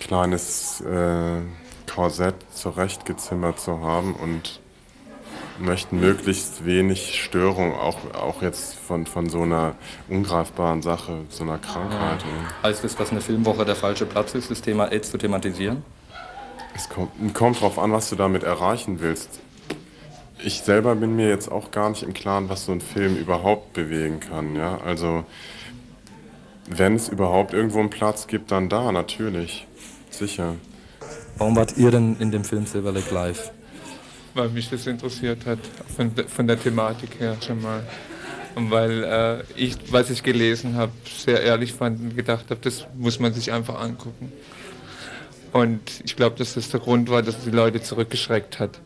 kleines 0.00 0.80
äh, 0.82 1.40
Korsett 1.94 2.34
zurechtgezimmert 2.52 3.60
zu 3.60 3.80
haben 3.80 4.14
und 4.14 4.58
möchten 5.60 6.00
möglichst 6.00 6.66
wenig 6.66 7.22
Störung, 7.22 7.72
auch, 7.72 7.98
auch 8.14 8.42
jetzt 8.42 8.74
von, 8.74 9.06
von 9.06 9.28
so 9.28 9.42
einer 9.42 9.76
ungreifbaren 10.08 10.82
Sache, 10.82 11.20
so 11.28 11.44
einer 11.44 11.58
Krankheit. 11.58 12.22
Ja. 12.22 12.68
Heißt 12.68 12.84
es, 12.84 12.96
dass 12.96 13.12
eine 13.12 13.20
Filmwoche 13.20 13.64
der 13.64 13.76
falsche 13.76 14.06
Platz 14.06 14.34
ist, 14.34 14.50
das 14.50 14.60
Thema 14.60 14.90
AIDS 14.90 15.12
zu 15.12 15.18
thematisieren? 15.18 15.84
Es 16.74 16.88
kommt, 16.88 17.34
kommt 17.34 17.56
darauf 17.56 17.78
an, 17.78 17.92
was 17.92 18.10
du 18.10 18.16
damit 18.16 18.42
erreichen 18.42 19.00
willst. 19.00 19.40
Ich 20.42 20.60
selber 20.60 20.94
bin 20.96 21.16
mir 21.16 21.28
jetzt 21.28 21.50
auch 21.50 21.70
gar 21.70 21.88
nicht 21.88 22.02
im 22.02 22.12
Klaren, 22.12 22.48
was 22.48 22.66
so 22.66 22.72
ein 22.72 22.80
Film 22.80 23.16
überhaupt 23.16 23.72
bewegen 23.72 24.20
kann. 24.20 24.56
Ja? 24.56 24.78
Also, 24.84 25.24
wenn 26.68 26.96
es 26.96 27.08
überhaupt 27.08 27.54
irgendwo 27.54 27.78
einen 27.78 27.90
Platz 27.90 28.26
gibt, 28.26 28.50
dann 28.50 28.68
da, 28.68 28.92
natürlich. 28.92 29.66
Sicher. 30.10 30.56
Warum 31.38 31.56
wart 31.56 31.76
ihr 31.76 31.90
denn 31.90 32.16
in 32.18 32.30
dem 32.30 32.44
Film 32.44 32.66
Silver 32.66 32.92
Lake 32.92 33.12
Live? 33.12 33.52
Weil 34.34 34.48
mich 34.50 34.68
das 34.68 34.86
interessiert 34.86 35.46
hat, 35.46 35.58
von, 35.96 36.12
von 36.26 36.46
der 36.46 36.60
Thematik 36.60 37.20
her 37.20 37.36
schon 37.44 37.62
mal. 37.62 37.82
Und 38.54 38.70
weil 38.70 39.04
äh, 39.04 39.42
ich, 39.56 39.76
was 39.90 40.10
ich 40.10 40.22
gelesen 40.22 40.76
habe, 40.76 40.92
sehr 41.04 41.42
ehrlich 41.42 41.72
fand 41.72 42.00
und 42.00 42.16
gedacht 42.16 42.46
habe, 42.50 42.60
das 42.60 42.86
muss 42.96 43.18
man 43.18 43.32
sich 43.32 43.52
einfach 43.52 43.80
angucken. 43.80 44.32
Und 45.54 46.02
ich 46.04 46.16
glaube, 46.16 46.34
dass 46.36 46.54
das 46.54 46.70
der 46.70 46.80
Grund 46.80 47.08
war, 47.08 47.22
dass 47.22 47.38
die 47.44 47.50
Leute 47.50 47.80
zurückgeschreckt 47.80 48.58
hat. 48.58 48.80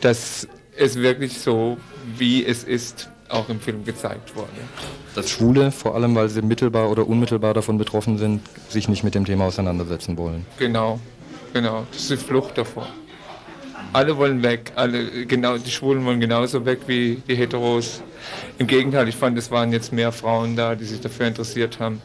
Dass 0.00 0.48
es 0.76 0.96
wirklich 0.96 1.38
so, 1.38 1.76
wie 2.18 2.44
es 2.44 2.64
ist, 2.64 3.08
auch 3.28 3.48
im 3.48 3.60
Film 3.60 3.84
gezeigt 3.84 4.34
wurde. 4.34 4.48
Dass 5.14 5.30
Schwule, 5.30 5.70
vor 5.70 5.94
allem 5.94 6.16
weil 6.16 6.28
sie 6.28 6.42
mittelbar 6.42 6.90
oder 6.90 7.06
unmittelbar 7.06 7.54
davon 7.54 7.78
betroffen 7.78 8.18
sind, 8.18 8.40
sich 8.68 8.88
nicht 8.88 9.04
mit 9.04 9.14
dem 9.14 9.24
Thema 9.24 9.44
auseinandersetzen 9.44 10.18
wollen. 10.18 10.44
Genau, 10.58 10.98
genau. 11.52 11.86
Das 11.92 12.02
ist 12.02 12.10
die 12.10 12.16
Flucht 12.16 12.58
davor. 12.58 12.88
Alle 13.92 14.16
wollen 14.16 14.42
weg, 14.42 14.72
alle, 14.74 15.24
genau, 15.26 15.56
die 15.56 15.70
Schwulen 15.70 16.04
wollen 16.04 16.18
genauso 16.18 16.66
weg 16.66 16.80
wie 16.88 17.22
die 17.28 17.36
Heteros. 17.36 18.02
Im 18.58 18.66
Gegenteil, 18.66 19.06
ich 19.06 19.14
fand, 19.14 19.38
es 19.38 19.52
waren 19.52 19.70
jetzt 19.70 19.92
mehr 19.92 20.10
Frauen 20.10 20.56
da, 20.56 20.74
die 20.74 20.84
sich 20.84 21.00
dafür 21.00 21.28
interessiert 21.28 21.78
haben, 21.78 22.02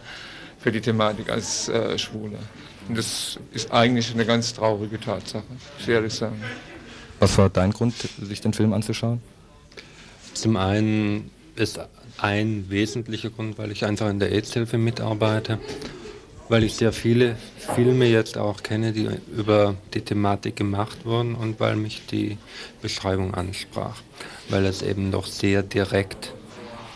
für 0.60 0.72
die 0.72 0.82
Thematik 0.82 1.32
als 1.32 1.68
äh, 1.70 1.98
Schwule. 1.98 2.38
Und 2.88 2.98
das 2.98 3.40
ist 3.52 3.72
eigentlich 3.72 4.14
eine 4.14 4.26
ganz 4.26 4.54
traurige 4.54 5.00
Tatsache, 5.00 5.44
muss 5.50 5.82
ich 5.82 5.90
ehrlich 5.90 6.14
sagen. 6.14 6.42
Was 7.20 7.38
war 7.38 7.50
dein 7.50 7.72
Grund, 7.72 7.96
sich 8.22 8.42
den 8.42 8.54
Film 8.54 8.74
anzuschauen? 8.74 9.22
Zum 10.34 10.56
einen 10.56 11.32
ist 11.56 11.80
ein 12.18 12.66
wesentlicher 12.70 13.30
Grund, 13.30 13.58
weil 13.58 13.72
ich 13.72 13.86
einfach 13.86 14.10
in 14.10 14.20
der 14.20 14.32
AIDS-Hilfe 14.32 14.78
mitarbeite, 14.78 15.60
weil 16.50 16.64
ich 16.64 16.76
sehr 16.76 16.94
viele 16.94 17.36
Filme 17.58 18.06
jetzt 18.06 18.38
auch 18.38 18.64
kenne, 18.64 18.94
die 18.94 19.10
über 19.36 19.76
die 19.94 20.02
Thematik 20.02 20.56
gemacht 20.56 21.06
wurden 21.06 21.36
und 21.36 21.60
weil 21.60 21.76
mich 21.76 22.04
die 22.06 22.38
Beschreibung 22.82 23.34
ansprach, 23.34 24.02
weil 24.50 24.66
es 24.66 24.82
eben 24.82 25.12
doch 25.12 25.26
sehr 25.26 25.64
direkt 25.64 26.34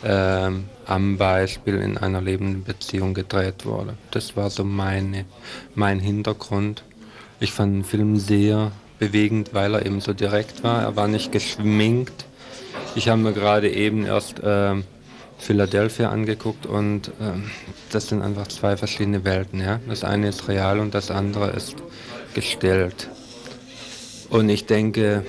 äh, 0.03 0.51
am 0.91 1.17
Beispiel 1.17 1.75
in 1.75 1.97
einer 1.97 2.21
lebenden 2.21 2.63
Beziehung 2.63 3.13
gedreht 3.13 3.65
wurde. 3.65 3.95
Das 4.11 4.35
war 4.35 4.49
so 4.49 4.65
meine, 4.65 5.25
mein 5.73 5.99
Hintergrund. 5.99 6.83
Ich 7.39 7.53
fand 7.53 7.75
den 7.75 7.83
Film 7.85 8.17
sehr 8.17 8.73
bewegend, 8.99 9.53
weil 9.53 9.73
er 9.73 9.85
eben 9.85 10.01
so 10.01 10.13
direkt 10.13 10.63
war. 10.63 10.83
Er 10.83 10.95
war 10.97 11.07
nicht 11.07 11.31
geschminkt. 11.31 12.25
Ich 12.95 13.07
habe 13.07 13.21
mir 13.21 13.31
gerade 13.31 13.71
eben 13.71 14.05
erst 14.05 14.41
äh, 14.41 14.75
Philadelphia 15.37 16.09
angeguckt 16.09 16.65
und 16.65 17.07
äh, 17.07 17.39
das 17.91 18.09
sind 18.09 18.21
einfach 18.21 18.47
zwei 18.47 18.75
verschiedene 18.75 19.23
Welten. 19.23 19.61
Ja? 19.61 19.79
Das 19.87 20.03
eine 20.03 20.27
ist 20.27 20.49
real 20.49 20.79
und 20.79 20.93
das 20.93 21.09
andere 21.09 21.51
ist 21.51 21.75
gestellt. 22.33 23.09
Und 24.29 24.49
ich 24.49 24.65
denke, 24.65 25.25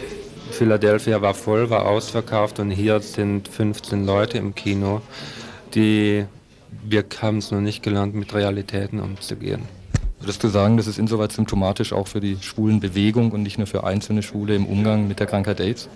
Philadelphia 0.50 1.22
war 1.22 1.34
voll, 1.34 1.70
war 1.70 1.86
ausverkauft 1.86 2.58
und 2.58 2.70
hier 2.72 2.98
sind 3.00 3.48
15 3.48 4.04
Leute 4.04 4.38
im 4.38 4.54
Kino, 4.54 5.02
die 5.74 6.26
wir 6.82 7.04
haben 7.20 7.38
es 7.38 7.50
noch 7.50 7.60
nicht 7.60 7.82
gelernt, 7.82 8.14
mit 8.14 8.34
Realitäten 8.34 9.00
umzugehen. 9.00 9.62
Würdest 10.20 10.42
du 10.42 10.48
sagen, 10.48 10.76
das 10.76 10.86
ist 10.86 10.98
insoweit 10.98 11.32
symptomatisch 11.32 11.92
auch 11.92 12.08
für 12.08 12.20
die 12.20 12.38
schwulen 12.40 12.80
Bewegung 12.80 13.32
und 13.32 13.42
nicht 13.42 13.58
nur 13.58 13.66
für 13.66 13.84
einzelne 13.84 14.22
Schwule 14.22 14.54
im 14.54 14.66
Umgang 14.66 15.08
mit 15.08 15.18
der 15.18 15.26
Krankheit 15.26 15.60
AIDS? 15.60 15.88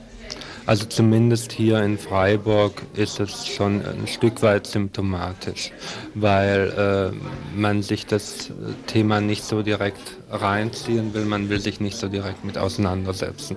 Also 0.66 0.84
zumindest 0.86 1.52
hier 1.52 1.80
in 1.80 1.96
Freiburg 1.96 2.82
ist 2.94 3.20
es 3.20 3.46
schon 3.46 3.84
ein 3.84 4.08
Stück 4.08 4.42
weit 4.42 4.66
symptomatisch, 4.66 5.70
weil 6.14 7.12
äh, 7.14 7.56
man 7.56 7.82
sich 7.82 8.04
das 8.04 8.50
Thema 8.88 9.20
nicht 9.20 9.44
so 9.44 9.62
direkt 9.62 10.16
reinziehen 10.28 11.14
will, 11.14 11.24
man 11.24 11.48
will 11.50 11.60
sich 11.60 11.78
nicht 11.78 11.96
so 11.96 12.08
direkt 12.08 12.44
mit 12.44 12.58
auseinandersetzen. 12.58 13.56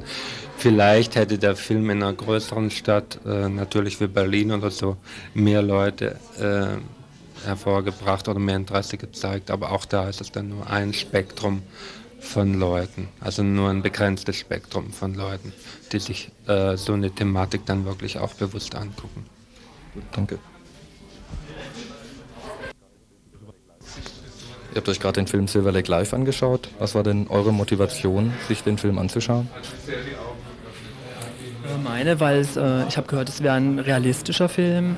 Vielleicht 0.58 1.16
hätte 1.16 1.40
der 1.40 1.56
Film 1.56 1.90
in 1.90 2.04
einer 2.04 2.14
größeren 2.14 2.70
Stadt, 2.70 3.20
äh, 3.26 3.50
natürlich 3.50 4.00
wie 4.00 4.08
Berlin 4.08 4.52
oder 4.52 4.70
so, 4.70 4.98
mehr 5.34 5.64
Leute 5.64 6.18
äh, 6.38 6.78
hervorgebracht 7.48 8.28
oder 8.28 8.40
mehr 8.40 8.58
Interesse 8.58 8.98
gezeigt, 8.98 9.50
aber 9.50 9.72
auch 9.72 9.86
da 9.86 10.10
ist 10.10 10.22
es 10.22 10.32
dann 10.32 10.50
nur 10.50 10.70
ein 10.70 10.94
Spektrum 10.94 11.64
von 12.20 12.54
Leuten, 12.54 13.08
also 13.22 13.44
nur 13.44 13.70
ein 13.70 13.82
begrenztes 13.82 14.38
Spektrum 14.38 14.92
von 14.92 15.16
Leuten, 15.16 15.54
die 15.92 16.00
sich 16.00 16.32
äh, 16.48 16.76
so 16.78 16.94
eine 16.94 17.12
Thematik 17.12 17.66
dann 17.66 17.86
wirklich 17.86 18.20
auch 18.20 18.34
bewusst 18.34 18.76
angucken. 18.76 19.26
Danke. 20.12 20.40
Ihr 24.72 24.76
habt 24.76 24.90
euch 24.90 25.00
gerade 25.00 25.22
den 25.22 25.28
Film 25.28 25.48
Silver 25.48 25.72
Lake 25.72 25.90
Live 25.90 26.14
angeschaut. 26.14 26.70
Was 26.78 26.94
war 26.94 27.02
denn 27.02 27.28
eure 27.28 27.52
Motivation, 27.52 28.32
sich 28.48 28.64
den 28.64 28.78
Film 28.78 29.00
anzuschauen? 29.00 29.50
Äh, 31.66 31.78
meine, 31.84 32.20
weil 32.20 32.46
äh, 32.56 32.88
ich 32.88 32.98
habe 32.98 33.08
gehört, 33.08 33.30
es 33.30 33.42
wäre 33.42 33.56
ein 33.56 33.80
realistischer 33.80 34.48
Film, 34.48 34.98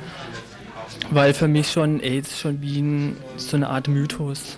weil 1.10 1.34
für 1.34 1.48
mich 1.48 1.72
schon 1.72 2.01
AIDS 2.01 2.40
schon 2.40 2.62
wie 2.62 2.82
ein, 2.82 3.18
so 3.38 3.56
eine 3.56 3.70
Art 3.70 3.88
Mythos 3.88 4.58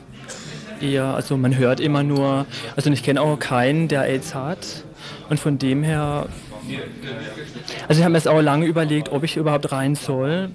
eher, 0.84 1.06
also 1.06 1.38
man 1.38 1.58
hört 1.58 1.80
immer 1.80 2.04
nur, 2.04 2.46
also 2.75 2.92
ich 2.92 3.04
kenne 3.04 3.22
auch 3.22 3.40
keinen, 3.40 3.88
der 3.88 4.04
AIDS 4.04 4.36
hat 4.36 4.84
und 5.30 5.40
von 5.40 5.58
dem 5.58 5.84
her, 5.84 6.28
also 7.88 8.00
ich 8.00 8.04
habe 8.04 8.12
mir 8.12 8.18
jetzt 8.18 8.28
auch 8.28 8.42
lange 8.42 8.66
überlegt, 8.66 9.12
ob 9.12 9.24
ich 9.24 9.38
überhaupt 9.38 9.72
rein 9.72 9.96
soll, 9.96 10.50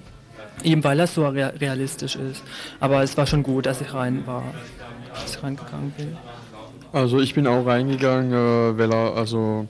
Eben 0.63 0.83
weil 0.83 0.99
er 0.99 1.07
so 1.07 1.27
realistisch 1.27 2.15
ist. 2.15 2.43
Aber 2.79 3.03
es 3.03 3.15
war 3.17 3.25
schon 3.25 3.43
gut, 3.43 3.65
dass 3.65 3.81
ich 3.81 3.93
rein 3.93 4.25
war, 4.25 4.43
dass 5.13 5.35
ich 5.35 5.43
reingegangen 5.43 5.91
bin. 5.91 6.17
Also 6.91 7.19
ich 7.19 7.33
bin 7.33 7.47
auch 7.47 7.65
reingegangen, 7.65 8.33
äh, 8.33 8.77
weil 8.77 8.91
er 8.91 9.15
also 9.15 9.67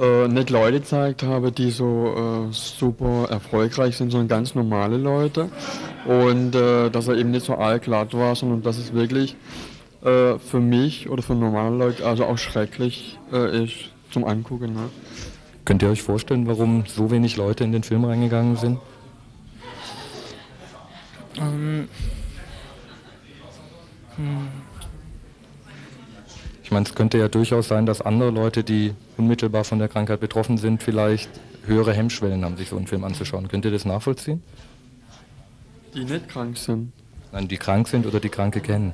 äh, 0.00 0.28
nicht 0.28 0.50
Leute 0.50 0.80
gezeigt 0.80 1.22
habe, 1.22 1.52
die 1.52 1.70
so 1.70 2.48
äh, 2.50 2.52
super 2.52 3.26
erfolgreich 3.30 3.96
sind, 3.96 4.10
sondern 4.10 4.28
ganz 4.28 4.54
normale 4.54 4.96
Leute. 4.96 5.50
Und 6.06 6.54
äh, 6.54 6.90
dass 6.90 7.08
er 7.08 7.16
eben 7.16 7.30
nicht 7.30 7.44
so 7.44 7.54
allglatt 7.54 8.14
war, 8.14 8.34
sondern 8.34 8.62
dass 8.62 8.78
es 8.78 8.94
wirklich 8.94 9.36
äh, 10.02 10.38
für 10.38 10.60
mich 10.60 11.08
oder 11.10 11.22
für 11.22 11.34
normale 11.34 11.76
Leute 11.76 12.06
also 12.06 12.24
auch 12.24 12.38
schrecklich 12.38 13.18
äh, 13.32 13.64
ist 13.64 13.74
zum 14.10 14.24
Angucken. 14.24 14.72
Ne? 14.72 14.88
Könnt 15.64 15.82
ihr 15.82 15.90
euch 15.90 16.02
vorstellen, 16.02 16.46
warum 16.46 16.84
so 16.86 17.10
wenig 17.10 17.36
Leute 17.36 17.64
in 17.64 17.72
den 17.72 17.82
Film 17.82 18.04
reingegangen 18.04 18.56
sind? 18.56 18.78
Ähm, 21.38 21.88
hm. 24.16 24.48
Ich 26.70 26.72
meine, 26.72 26.86
es 26.86 26.94
könnte 26.94 27.18
ja 27.18 27.26
durchaus 27.26 27.66
sein, 27.66 27.84
dass 27.84 28.00
andere 28.00 28.30
Leute, 28.30 28.62
die 28.62 28.94
unmittelbar 29.16 29.64
von 29.64 29.80
der 29.80 29.88
Krankheit 29.88 30.20
betroffen 30.20 30.56
sind, 30.56 30.84
vielleicht 30.84 31.28
höhere 31.66 31.92
Hemmschwellen 31.92 32.44
haben, 32.44 32.56
sich 32.56 32.68
so 32.68 32.76
einen 32.76 32.86
Film 32.86 33.02
anzuschauen. 33.02 33.48
Könnt 33.48 33.64
ihr 33.64 33.72
das 33.72 33.84
nachvollziehen? 33.84 34.40
Die 35.96 36.04
nicht 36.04 36.28
krank 36.28 36.56
sind. 36.56 36.92
Nein, 37.32 37.48
die 37.48 37.56
krank 37.56 37.88
sind 37.88 38.06
oder 38.06 38.20
die 38.20 38.28
Kranke 38.28 38.60
kennen. 38.60 38.92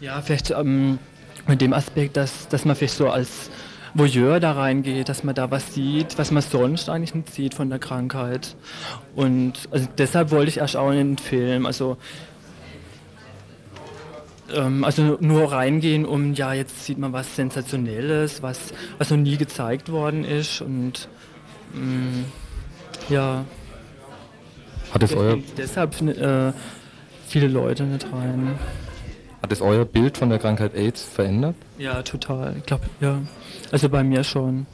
Ja, 0.00 0.22
vielleicht 0.22 0.52
ähm, 0.52 0.98
mit 1.46 1.60
dem 1.60 1.74
Aspekt, 1.74 2.16
dass, 2.16 2.48
dass 2.48 2.64
man 2.64 2.76
vielleicht 2.76 2.96
so 2.96 3.10
als 3.10 3.50
Voyeur 3.92 4.40
da 4.40 4.52
reingeht, 4.52 5.10
dass 5.10 5.22
man 5.22 5.34
da 5.34 5.50
was 5.50 5.74
sieht, 5.74 6.16
was 6.16 6.30
man 6.30 6.42
sonst 6.42 6.88
eigentlich 6.88 7.14
nicht 7.14 7.34
sieht 7.34 7.52
von 7.52 7.68
der 7.68 7.78
Krankheit. 7.78 8.56
Und 9.14 9.68
also 9.70 9.86
deshalb 9.98 10.30
wollte 10.30 10.48
ich 10.48 10.56
erst 10.56 10.76
auch 10.76 10.92
in 10.92 10.96
den 10.96 11.18
Film. 11.18 11.66
Also 11.66 11.98
ähm, 14.54 14.84
also 14.84 15.18
nur 15.20 15.52
reingehen, 15.52 16.04
um 16.04 16.34
ja, 16.34 16.52
jetzt 16.52 16.84
sieht 16.84 16.98
man 16.98 17.12
was 17.12 17.36
Sensationelles, 17.36 18.42
was, 18.42 18.72
was 18.98 19.10
noch 19.10 19.18
nie 19.18 19.36
gezeigt 19.36 19.90
worden 19.90 20.24
ist 20.24 20.60
und 20.60 21.08
ähm, 21.74 22.24
ja. 23.08 23.44
Hat 24.92 25.02
es 25.02 25.14
euer 25.14 25.38
deshalb 25.56 26.00
äh, 26.02 26.52
viele 27.26 27.48
Leute 27.48 27.84
nicht 27.84 28.06
rein. 28.12 28.58
Hat 29.42 29.52
es 29.52 29.60
euer 29.60 29.84
Bild 29.84 30.16
von 30.16 30.30
der 30.30 30.38
Krankheit 30.38 30.74
AIDS 30.74 31.02
verändert? 31.02 31.56
Ja, 31.76 32.02
total. 32.02 32.54
Ich 32.56 32.64
glaube, 32.64 32.84
ja. 33.00 33.20
Also 33.70 33.88
bei 33.88 34.02
mir 34.02 34.24
schon. 34.24 34.66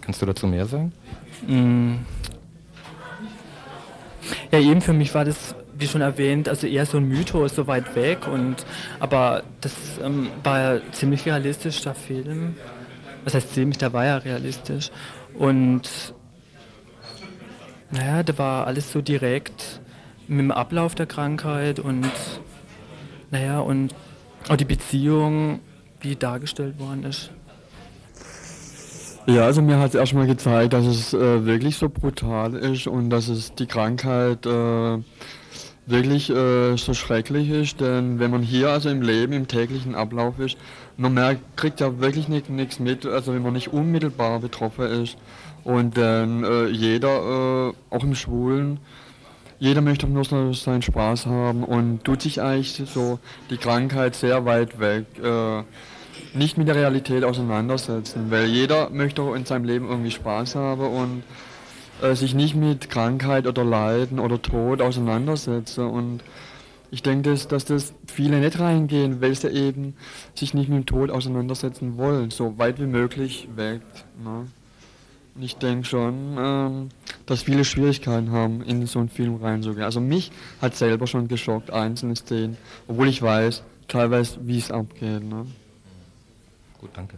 Kannst 0.00 0.22
du 0.22 0.26
dazu 0.26 0.46
mehr 0.46 0.66
sagen? 0.66 0.92
Mm. 1.46 1.96
Ja, 4.50 4.58
eben 4.58 4.80
für 4.80 4.92
mich 4.92 5.14
war 5.14 5.24
das, 5.24 5.54
wie 5.78 5.86
schon 5.86 6.00
erwähnt, 6.00 6.48
also 6.48 6.66
eher 6.66 6.86
so 6.86 6.98
ein 6.98 7.08
Mythos, 7.08 7.54
so 7.54 7.66
weit 7.66 7.94
weg. 7.96 8.26
Und, 8.26 8.64
aber 9.00 9.42
das 9.60 9.72
ähm, 10.02 10.28
war 10.42 10.80
ziemlich 10.92 11.26
realistisch, 11.26 11.82
der 11.82 11.94
Film. 11.94 12.56
Was 13.24 13.34
heißt 13.34 13.54
ziemlich, 13.54 13.78
der 13.78 13.92
war 13.92 14.04
ja 14.04 14.16
realistisch. 14.18 14.90
Und 15.34 16.14
naja, 17.90 18.22
da 18.22 18.38
war 18.38 18.66
alles 18.66 18.92
so 18.92 19.00
direkt 19.00 19.80
mit 20.28 20.40
dem 20.40 20.50
Ablauf 20.50 20.94
der 20.94 21.06
Krankheit 21.06 21.78
und 21.78 22.10
naja, 23.30 23.60
und 23.60 23.94
auch 24.48 24.56
die 24.56 24.64
Beziehung, 24.64 25.60
wie 26.00 26.16
dargestellt 26.16 26.78
worden 26.78 27.04
ist. 27.04 27.30
Ja, 29.26 29.44
also 29.44 29.60
mir 29.60 29.78
hat 29.78 29.88
es 29.88 29.94
erstmal 29.96 30.26
gezeigt, 30.26 30.72
dass 30.72 30.86
es 30.86 31.12
äh, 31.12 31.44
wirklich 31.44 31.76
so 31.76 31.88
brutal 31.88 32.54
ist 32.54 32.86
und 32.86 33.10
dass 33.10 33.26
es 33.26 33.52
die 33.54 33.66
Krankheit 33.66 34.46
äh, 34.46 34.98
wirklich 35.86 36.30
äh, 36.30 36.76
so 36.76 36.94
schrecklich 36.94 37.48
ist, 37.48 37.80
denn 37.80 38.18
wenn 38.18 38.30
man 38.30 38.42
hier 38.42 38.70
also 38.70 38.90
im 38.90 39.02
Leben, 39.02 39.32
im 39.32 39.46
täglichen 39.46 39.94
Ablauf 39.94 40.38
ist, 40.40 40.56
man 40.96 41.14
merkt, 41.14 41.56
kriegt 41.56 41.80
ja 41.80 42.00
wirklich 42.00 42.28
nichts 42.28 42.80
mit, 42.80 43.06
also 43.06 43.32
wenn 43.32 43.42
man 43.42 43.52
nicht 43.52 43.72
unmittelbar 43.72 44.40
betroffen 44.40 45.02
ist. 45.02 45.16
Und 45.62 45.96
dann 45.96 46.44
äh, 46.44 46.66
jeder, 46.68 47.70
äh, 47.70 47.94
auch 47.94 48.02
im 48.02 48.14
Schwulen, 48.14 48.78
jeder 49.58 49.80
möchte 49.80 50.06
nur 50.06 50.24
so 50.24 50.52
seinen 50.52 50.82
Spaß 50.82 51.26
haben 51.26 51.64
und 51.64 52.04
tut 52.04 52.22
sich 52.22 52.40
eigentlich 52.42 52.82
so 52.86 53.18
die 53.50 53.56
Krankheit 53.56 54.14
sehr 54.14 54.44
weit 54.44 54.78
weg, 54.78 55.06
äh, 55.22 55.62
nicht 56.34 56.58
mit 56.58 56.68
der 56.68 56.74
Realität 56.74 57.24
auseinandersetzen, 57.24 58.30
weil 58.30 58.46
jeder 58.46 58.90
möchte 58.90 59.22
in 59.34 59.44
seinem 59.44 59.64
Leben 59.64 59.88
irgendwie 59.88 60.10
Spaß 60.10 60.56
haben 60.56 60.82
und 60.82 61.22
äh, 62.02 62.14
sich 62.14 62.34
nicht 62.34 62.54
mit 62.54 62.90
Krankheit 62.90 63.46
oder 63.46 63.64
Leiden 63.64 64.18
oder 64.18 64.40
Tod 64.40 64.80
auseinandersetzen 64.80 65.86
und 65.86 66.20
ich 66.90 67.02
denke, 67.02 67.30
dass, 67.30 67.48
dass 67.48 67.64
das 67.64 67.94
viele 68.06 68.38
nicht 68.38 68.58
reingehen, 68.58 69.20
weil 69.20 69.34
sie 69.34 69.48
eben 69.48 69.94
sich 70.34 70.54
nicht 70.54 70.68
mit 70.68 70.78
dem 70.78 70.86
Tod 70.86 71.10
auseinandersetzen 71.10 71.96
wollen, 71.96 72.30
so 72.30 72.58
weit 72.58 72.80
wie 72.80 72.86
möglich 72.86 73.48
weg. 73.56 73.82
Ne? 74.22 74.46
Ich 75.38 75.56
denke 75.56 75.84
schon, 75.84 76.36
ähm, 76.38 76.88
dass 77.26 77.42
viele 77.42 77.64
Schwierigkeiten 77.64 78.30
haben, 78.30 78.62
in 78.62 78.86
so 78.86 79.00
einen 79.00 79.08
Film 79.08 79.36
reinzugehen. 79.36 79.84
Also 79.84 80.00
mich 80.00 80.32
hat 80.62 80.76
selber 80.76 81.06
schon 81.06 81.28
geschockt, 81.28 81.70
einzelne 81.70 82.16
Szenen, 82.16 82.56
obwohl 82.86 83.08
ich 83.08 83.20
weiß, 83.20 83.62
teilweise, 83.88 84.38
wie 84.42 84.58
es 84.58 84.70
abgeht. 84.70 85.22
Ne? 85.22 85.46
Gut, 86.80 86.90
danke. 86.94 87.16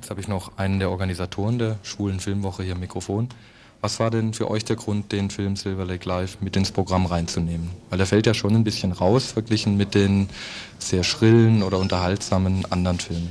Jetzt 0.00 0.08
habe 0.08 0.22
ich 0.22 0.28
noch 0.28 0.52
einen 0.56 0.78
der 0.78 0.90
Organisatoren 0.90 1.58
der 1.58 1.76
Schwulen 1.82 2.20
Filmwoche 2.20 2.62
hier 2.62 2.72
im 2.72 2.80
Mikrofon. 2.80 3.28
Was 3.82 4.00
war 4.00 4.10
denn 4.10 4.32
für 4.32 4.50
euch 4.50 4.64
der 4.64 4.76
Grund, 4.76 5.12
den 5.12 5.28
Film 5.28 5.56
Silver 5.56 5.84
Lake 5.84 6.08
Live 6.08 6.38
mit 6.40 6.56
ins 6.56 6.72
Programm 6.72 7.04
reinzunehmen? 7.04 7.68
Weil 7.90 7.98
der 7.98 8.06
fällt 8.06 8.26
ja 8.26 8.32
schon 8.32 8.54
ein 8.54 8.64
bisschen 8.64 8.92
raus, 8.92 9.32
verglichen 9.32 9.76
mit 9.76 9.94
den 9.94 10.30
sehr 10.78 11.04
schrillen 11.04 11.62
oder 11.62 11.78
unterhaltsamen 11.78 12.64
anderen 12.70 12.98
Filmen. 12.98 13.28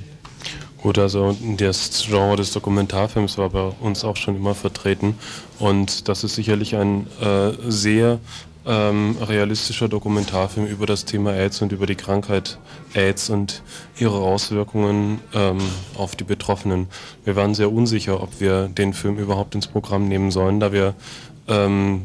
Gut, 0.78 1.00
also 1.00 1.36
das 1.58 2.06
Genre 2.06 2.36
des 2.36 2.52
Dokumentarfilms 2.52 3.40
war 3.40 3.50
bei 3.50 3.72
uns 3.82 4.06
auch 4.06 4.16
schon 4.16 4.36
immer 4.36 4.54
vertreten 4.54 5.16
und 5.58 6.08
das 6.08 6.24
ist 6.24 6.36
sicherlich 6.36 6.76
ein 6.76 7.08
äh, 7.20 7.52
sehr 7.68 8.20
ähm, 8.70 9.18
realistischer 9.20 9.90
Dokumentarfilm 9.90 10.68
über 10.68 10.86
das 10.86 11.04
Thema 11.04 11.34
AIDS 11.34 11.62
und 11.64 11.72
über 11.72 11.88
die 11.88 11.96
Krankheit 11.96 12.60
AIDS 12.94 13.32
und 13.32 13.64
ihre 13.98 14.20
Auswirkungen 14.20 15.20
ähm, 15.34 15.58
auf 15.96 16.16
die 16.16 16.24
Betroffenen. 16.24 16.88
Wir 17.26 17.36
waren 17.36 17.56
sehr 17.56 17.74
unsicher, 17.74 18.22
ob 18.22 18.40
wir 18.40 18.68
den 18.68 18.94
Film 18.94 19.18
überhaupt 19.18 19.56
ins 19.56 19.66
Programm 19.66 20.08
nehmen 20.08 20.30
sollen, 20.30 20.60
da 20.60 20.72
wir 20.72 20.94
ähm, 21.48 22.04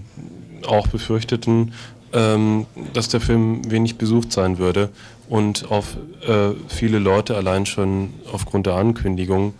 auch 0.66 0.86
befürchteten, 0.86 1.74
ähm, 2.14 2.64
dass 2.94 3.08
der 3.08 3.20
Film 3.20 3.70
wenig 3.70 3.98
besucht 3.98 4.32
sein 4.32 4.56
würde 4.56 4.88
und 5.28 5.70
auf 5.70 5.98
äh, 6.26 6.52
viele 6.68 6.98
Leute 6.98 7.36
allein 7.36 7.66
schon 7.66 8.14
aufgrund 8.32 8.64
der 8.64 8.74
Ankündigung 8.74 9.52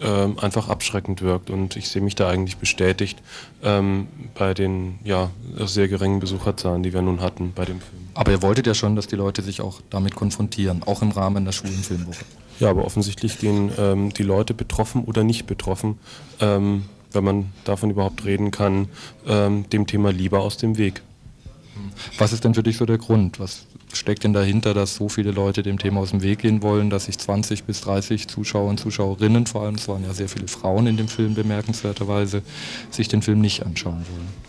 äh, 0.00 0.40
einfach 0.40 0.68
abschreckend 0.68 1.22
wirkt. 1.22 1.50
Und 1.50 1.76
ich 1.76 1.88
sehe 1.88 2.02
mich 2.02 2.14
da 2.14 2.28
eigentlich 2.28 2.56
bestätigt 2.56 3.18
ähm, 3.62 4.08
bei 4.34 4.54
den 4.54 4.98
ja, 5.04 5.30
sehr 5.58 5.88
geringen 5.88 6.20
Besucherzahlen, 6.20 6.82
die 6.82 6.92
wir 6.92 7.02
nun 7.02 7.20
hatten 7.20 7.52
bei 7.54 7.64
dem 7.64 7.80
Film. 7.80 8.08
Aber 8.14 8.32
ihr 8.32 8.42
wolltet 8.42 8.66
ja 8.66 8.74
schon, 8.74 8.96
dass 8.96 9.06
die 9.06 9.16
Leute 9.16 9.42
sich 9.42 9.60
auch 9.60 9.80
damit 9.90 10.14
konfrontieren, 10.14 10.82
auch 10.84 11.02
im 11.02 11.10
Rahmen 11.10 11.44
der 11.44 11.52
schwulen 11.52 11.82
Filmwoche. 11.82 12.24
Ja, 12.58 12.70
aber 12.70 12.84
offensichtlich 12.84 13.38
gehen 13.38 13.70
ähm, 13.78 14.12
die 14.14 14.22
Leute 14.22 14.54
betroffen 14.54 15.04
oder 15.04 15.22
nicht 15.24 15.46
betroffen, 15.46 15.98
ähm, 16.40 16.86
wenn 17.12 17.24
man 17.24 17.52
davon 17.64 17.90
überhaupt 17.90 18.24
reden 18.24 18.50
kann, 18.50 18.88
ähm, 19.26 19.68
dem 19.68 19.86
Thema 19.86 20.10
lieber 20.10 20.40
aus 20.40 20.56
dem 20.56 20.78
Weg. 20.78 21.02
Was 22.18 22.32
ist 22.32 22.44
denn 22.44 22.54
für 22.54 22.62
dich 22.62 22.78
so 22.78 22.86
der 22.86 22.98
Grund? 22.98 23.38
Was 23.38 23.66
steckt 23.96 24.24
denn 24.24 24.32
dahinter, 24.32 24.74
dass 24.74 24.94
so 24.94 25.08
viele 25.08 25.30
Leute 25.30 25.62
dem 25.62 25.78
Thema 25.78 26.00
aus 26.00 26.10
dem 26.10 26.22
Weg 26.22 26.40
gehen 26.40 26.62
wollen, 26.62 26.90
dass 26.90 27.06
sich 27.06 27.18
20 27.18 27.64
bis 27.64 27.80
30 27.82 28.28
Zuschauer 28.28 28.68
und 28.68 28.78
Zuschauerinnen, 28.78 29.46
vor 29.46 29.62
allem 29.62 29.76
es 29.76 29.88
waren 29.88 30.04
ja 30.04 30.14
sehr 30.14 30.28
viele 30.28 30.48
Frauen 30.48 30.86
in 30.86 30.96
dem 30.96 31.08
Film 31.08 31.34
bemerkenswerterweise, 31.34 32.42
sich 32.90 33.08
den 33.08 33.22
Film 33.22 33.40
nicht 33.40 33.64
anschauen 33.64 34.04
wollen? 34.10 34.46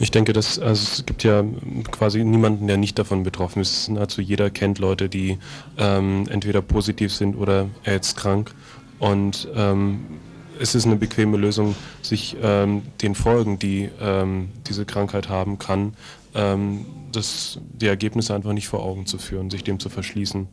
Ich 0.00 0.10
denke, 0.10 0.32
dass, 0.32 0.58
also 0.58 0.82
es 0.82 1.06
gibt 1.06 1.22
ja 1.22 1.44
quasi 1.92 2.24
niemanden, 2.24 2.66
der 2.66 2.76
nicht 2.76 2.98
davon 2.98 3.22
betroffen 3.22 3.62
ist. 3.62 3.88
Nahezu 3.88 4.20
jeder 4.20 4.50
kennt 4.50 4.78
Leute, 4.80 5.08
die 5.08 5.38
ähm, 5.78 6.26
entweder 6.28 6.62
positiv 6.62 7.12
sind 7.12 7.36
oder 7.36 7.68
AIDS 7.84 8.16
krank. 8.16 8.52
Und 8.98 9.48
ähm, 9.54 10.00
es 10.58 10.74
ist 10.74 10.86
eine 10.86 10.96
bequeme 10.96 11.36
Lösung, 11.36 11.76
sich 12.02 12.36
ähm, 12.42 12.82
den 13.02 13.14
Folgen, 13.14 13.58
die 13.58 13.88
ähm, 14.00 14.50
diese 14.66 14.84
Krankheit 14.84 15.28
haben 15.28 15.58
kann, 15.58 15.94
ähm, 16.34 16.86
das, 17.12 17.58
die 17.72 17.86
Ergebnisse 17.86 18.34
einfach 18.34 18.52
nicht 18.52 18.68
vor 18.68 18.82
Augen 18.82 19.06
zu 19.06 19.18
führen, 19.18 19.50
sich 19.50 19.64
dem 19.64 19.78
zu 19.78 19.88
verschließen 19.88 20.48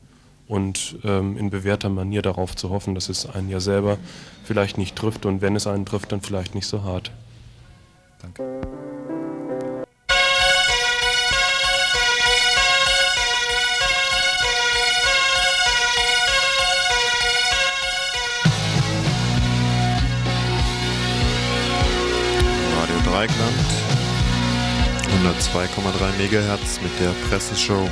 und 0.47 0.97
ähm, 1.03 1.37
in 1.37 1.49
bewährter 1.49 1.89
Manier 1.89 2.21
darauf 2.21 2.55
zu 2.55 2.69
hoffen, 2.69 2.95
dass 2.95 3.09
es 3.09 3.25
einen 3.25 3.49
ja 3.49 3.59
selber 3.59 3.97
vielleicht 4.43 4.77
nicht 4.77 4.95
trifft 4.95 5.25
und 5.25 5.41
wenn 5.41 5.55
es 5.55 5.67
einen 5.67 5.85
trifft, 5.85 6.11
dann 6.11 6.21
vielleicht 6.21 6.55
nicht 6.55 6.67
so 6.67 6.83
hart. 6.83 7.11
Danke. 8.21 8.61
102,3 25.53 26.17
MHz 26.17 26.79
mit 26.81 26.97
der 26.97 27.13
Presseshow. 27.27 27.89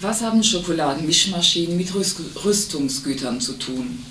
Was 0.00 0.22
haben 0.22 0.42
Schokoladenmischmaschinen 0.42 1.76
mit 1.76 1.92
Rüstungsgütern 1.94 3.42
zu 3.42 3.58
tun? 3.58 4.02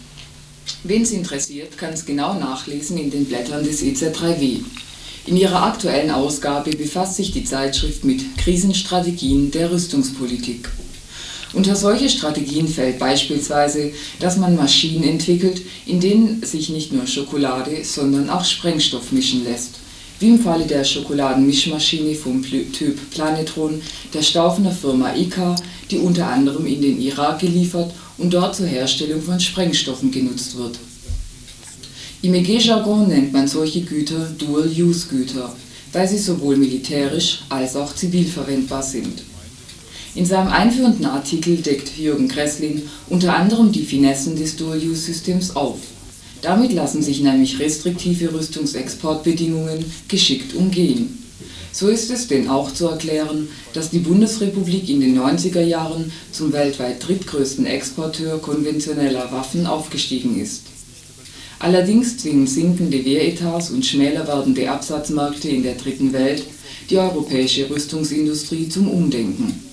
Wen 0.84 1.02
es 1.02 1.12
interessiert, 1.12 1.80
kann 1.80 1.94
es 1.94 2.06
genau 2.06 2.36
nachlesen 2.36 3.00
in 3.00 3.10
den 3.10 3.26
Blättern 3.26 3.64
des 3.64 3.82
EZ3W. 3.82 4.60
In 5.26 5.36
ihrer 5.36 5.64
aktuellen 5.64 6.12
Ausgabe 6.12 6.72
befasst 6.72 7.16
sich 7.16 7.32
die 7.32 7.44
Zeitschrift 7.44 8.04
mit 8.04 8.38
Krisenstrategien 8.38 9.50
der 9.50 9.72
Rüstungspolitik. 9.72 10.70
Unter 11.54 11.76
solche 11.76 12.10
Strategien 12.10 12.68
fällt 12.68 13.00
beispielsweise, 13.00 13.92
dass 14.20 14.38
man 14.38 14.56
Maschinen 14.56 15.04
entwickelt, 15.04 15.62
in 15.86 16.00
denen 16.00 16.44
sich 16.44 16.70
nicht 16.70 16.92
nur 16.92 17.08
Schokolade, 17.08 17.84
sondern 17.84 18.30
auch 18.30 18.44
Sprengstoff 18.44 19.12
mischen 19.12 19.44
lässt. 19.44 19.76
Wie 20.20 20.30
im 20.30 20.40
Falle 20.40 20.66
der 20.66 20.84
Schokoladenmischmaschine 20.84 22.16
vom 22.16 22.44
Typ 22.44 23.12
Planetron 23.12 23.82
der 24.14 24.24
Staufener 24.24 24.72
Firma 24.72 25.16
ICA, 25.16 25.56
die 25.92 26.00
unter 26.00 26.28
anderem 26.28 26.66
in 26.66 26.82
den 26.82 27.00
Irak 27.00 27.40
geliefert 27.40 27.94
und 28.18 28.34
dort 28.34 28.56
zur 28.56 28.66
Herstellung 28.66 29.22
von 29.22 29.40
Sprengstoffen 29.40 30.12
genutzt 30.12 30.58
wird. 30.58 30.80
Im 32.24 32.34
EG-Jargon 32.34 33.08
nennt 33.08 33.32
man 33.32 33.48
solche 33.48 33.82
Güter 33.82 34.32
Dual-Use-Güter, 34.40 35.56
weil 35.94 36.08
sie 36.08 36.18
sowohl 36.18 36.58
militärisch 36.58 37.42
als 37.48 37.76
auch 37.76 37.94
zivil 37.94 38.26
verwendbar 38.26 38.82
sind. 38.82 39.22
In 40.18 40.26
seinem 40.26 40.48
einführenden 40.48 41.06
Artikel 41.06 41.58
deckt 41.58 41.96
Jürgen 41.96 42.28
Kresslin 42.28 42.82
unter 43.08 43.36
anderem 43.36 43.72
die 43.72 43.84
Finessen 43.84 44.36
des 44.36 44.56
Dual-Use-Systems 44.56 45.56
auf. 45.56 45.78
Damit 46.42 46.74
lassen 46.74 47.04
sich 47.04 47.22
nämlich 47.22 47.60
restriktive 47.60 48.34
Rüstungsexportbedingungen 48.34 49.86
geschickt 50.08 50.56
umgehen. 50.56 51.24
So 51.72 51.88
ist 51.90 52.10
es 52.10 52.28
denn 52.28 52.50
auch 52.50 52.74
zu 52.74 52.88
erklären, 52.88 53.48
dass 53.74 53.92
die 53.92 54.00
Bundesrepublik 54.00 54.90
in 54.90 55.02
den 55.02 55.20
90er 55.20 55.62
Jahren 55.62 56.12
zum 56.32 56.52
weltweit 56.52 57.08
drittgrößten 57.08 57.68
Exporteur 57.68 58.40
konventioneller 58.40 59.32
Waffen 59.32 59.68
aufgestiegen 59.68 60.42
ist. 60.42 60.64
Allerdings 61.60 62.18
zwingen 62.18 62.48
sinkende 62.48 63.06
Wehretats 63.06 63.70
und 63.70 63.86
schmäler 63.86 64.28
werdende 64.28 64.68
Absatzmärkte 64.68 65.50
in 65.50 65.62
der 65.62 65.76
Dritten 65.76 66.12
Welt 66.12 66.42
die 66.90 66.98
europäische 66.98 67.70
Rüstungsindustrie 67.70 68.68
zum 68.68 68.90
Umdenken. 68.90 69.67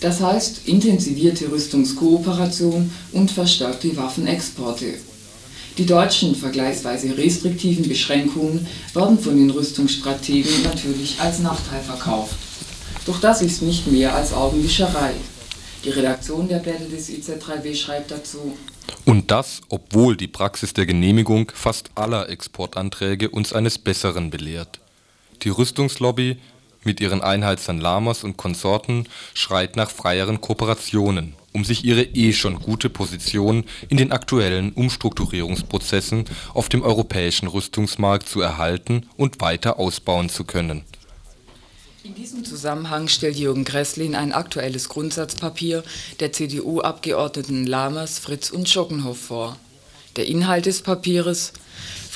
Das 0.00 0.20
heißt 0.20 0.66
intensivierte 0.66 1.50
Rüstungskooperation 1.50 2.90
und 3.12 3.30
verstärkte 3.30 3.96
Waffenexporte. 3.96 4.94
Die 5.76 5.86
deutschen 5.86 6.34
vergleichsweise 6.34 7.16
restriktiven 7.16 7.88
Beschränkungen 7.88 8.66
werden 8.94 9.18
von 9.18 9.36
den 9.36 9.50
Rüstungsstrategen 9.50 10.62
natürlich 10.64 11.20
als 11.20 11.38
Nachteil 11.40 11.80
verkauft. 11.82 12.34
Doch 13.06 13.20
das 13.20 13.42
ist 13.42 13.62
nicht 13.62 13.86
mehr 13.86 14.14
als 14.14 14.32
Augenwischerei. 14.32 15.12
Die 15.84 15.90
Redaktion 15.90 16.48
der 16.48 16.58
Blätter 16.58 16.86
des 16.86 17.08
IZ3W 17.08 17.74
schreibt 17.74 18.10
dazu, 18.10 18.56
und 19.04 19.30
das, 19.30 19.60
obwohl 19.68 20.16
die 20.16 20.28
Praxis 20.28 20.72
der 20.74 20.86
Genehmigung 20.86 21.50
fast 21.54 21.90
aller 21.94 22.28
Exportanträge 22.28 23.30
uns 23.30 23.52
eines 23.52 23.78
Besseren 23.78 24.30
belehrt. 24.30 24.80
Die 25.42 25.50
Rüstungslobby 25.50 26.36
mit 26.84 27.00
ihren 27.00 27.22
Einheitsern 27.22 27.80
Lamas 27.80 28.24
und 28.24 28.36
Konsorten 28.36 29.06
schreit 29.34 29.76
nach 29.76 29.90
freieren 29.90 30.40
Kooperationen, 30.40 31.34
um 31.52 31.64
sich 31.64 31.84
ihre 31.84 32.02
eh 32.02 32.32
schon 32.32 32.60
gute 32.60 32.90
Position 32.90 33.64
in 33.88 33.96
den 33.96 34.12
aktuellen 34.12 34.72
Umstrukturierungsprozessen 34.72 36.24
auf 36.54 36.68
dem 36.68 36.82
europäischen 36.82 37.48
Rüstungsmarkt 37.48 38.28
zu 38.28 38.40
erhalten 38.40 39.06
und 39.16 39.40
weiter 39.40 39.78
ausbauen 39.78 40.28
zu 40.28 40.44
können 40.44 40.84
in 42.08 42.14
diesem 42.14 42.42
Zusammenhang 42.42 43.08
stellt 43.08 43.36
Jürgen 43.36 43.64
Gresslin 43.64 44.14
ein 44.14 44.32
aktuelles 44.32 44.88
Grundsatzpapier 44.88 45.82
der 46.20 46.32
CDU-Abgeordneten 46.32 47.66
Lamers, 47.66 48.18
Fritz 48.18 48.48
und 48.48 48.66
Schockenhoff 48.66 49.18
vor. 49.18 49.58
Der 50.16 50.26
Inhalt 50.26 50.64
des 50.64 50.80
Papiers 50.80 51.52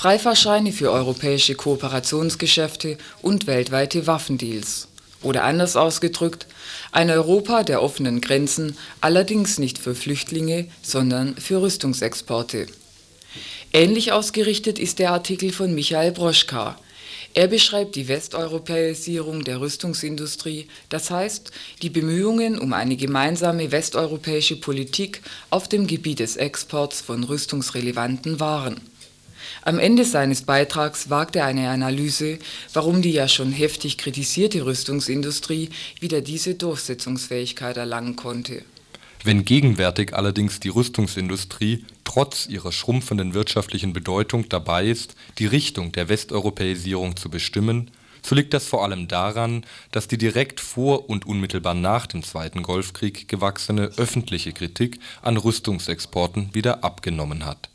Freifahrscheine 0.03 0.73
für 0.73 0.91
europäische 0.91 1.55
Kooperationsgeschäfte 1.55 2.99
und 3.21 3.47
weltweite 3.47 4.09
Waffendeals. 4.09 4.89
Oder 5.23 5.45
anders 5.45 5.77
ausgedrückt, 5.77 6.49
ein 6.91 7.09
Europa 7.09 7.63
der 7.63 7.81
offenen 7.81 8.21
Grenzen, 8.21 8.77
allerdings 9.01 9.61
nicht 9.61 9.79
für 9.79 9.95
Flüchtlinge, 9.95 10.67
sondern 10.83 11.37
für 11.37 11.63
Rüstungsexporte. 11.63 12.67
Ähnlich 13.73 14.11
ausgerichtet 14.11 14.81
ist 14.81 14.99
der 14.99 15.13
Artikel 15.13 15.53
von 15.53 15.73
Michael 15.73 16.11
Broschka, 16.11 16.77
er 17.35 17.47
beschreibt 17.47 17.95
die 17.95 18.09
Westeuropäisierung 18.09 19.45
der 19.45 19.61
Rüstungsindustrie, 19.61 20.67
das 20.91 21.11
heißt 21.11 21.51
die 21.81 21.89
Bemühungen 21.89 22.59
um 22.59 22.75
eine 22.75 22.97
gemeinsame 22.97 23.71
westeuropäische 23.71 24.57
Politik 24.57 25.23
auf 25.49 25.67
dem 25.67 25.87
Gebiet 25.87 26.19
des 26.19 26.37
Exports 26.37 27.01
von 27.01 27.25
rüstungsrelevanten 27.25 28.39
Waren. 28.39 28.92
Am 29.63 29.79
Ende 29.79 30.05
seines 30.05 30.43
Beitrags 30.43 31.11
wagt 31.11 31.37
er 31.37 31.47
eine 31.47 31.69
Analyse, 31.69 32.39
warum 32.73 33.03
die 33.03 33.13
ja 33.13 33.29
schon 33.29 33.53
heftig 33.53 33.99
kritisierte 33.99 34.65
Rüstungsindustrie 34.65 35.71
wieder 36.01 36.21
diese 36.21 36.55
Durchsetzungsfähigkeit 36.55 37.77
erlangen 37.77 38.17
konnte 38.17 38.63
wenn 39.25 39.45
gegenwärtig 39.45 40.15
allerdings 40.15 40.61
die 40.61 40.69
Rüstungsindustrie 40.69 41.85
trotz 42.05 42.47
ihrer 42.47 42.73
schrumpfenden 42.73 43.35
wirtschaftlichen 43.35 43.93
Bedeutung 43.93 44.49
dabei 44.49 44.87
ist, 44.87 45.15
die 45.39 45.47
Richtung 45.47 45.93
der 45.93 46.09
Westeuropäisierung 46.09 47.17
zu 47.17 47.31
bestimmen, 47.31 47.91
so 48.25 48.35
liegt 48.35 48.55
das 48.55 48.67
vor 48.67 48.85
allem 48.85 49.09
daran, 49.09 49.65
dass 49.91 50.07
die 50.07 50.19
direkt 50.19 50.61
vor 50.61 51.11
und 51.11 51.27
unmittelbar 51.27 51.75
nach 51.75 52.07
dem 52.07 52.23
Zweiten 52.23 52.63
Golfkrieg 52.63 53.27
gewachsene 53.27 53.91
öffentliche 53.97 54.53
Kritik 54.53 55.01
an 55.23 55.37
Rüstungsexporten 55.37 56.55
wieder 56.55 56.85
abgenommen 56.85 57.45
hat. 57.45 57.69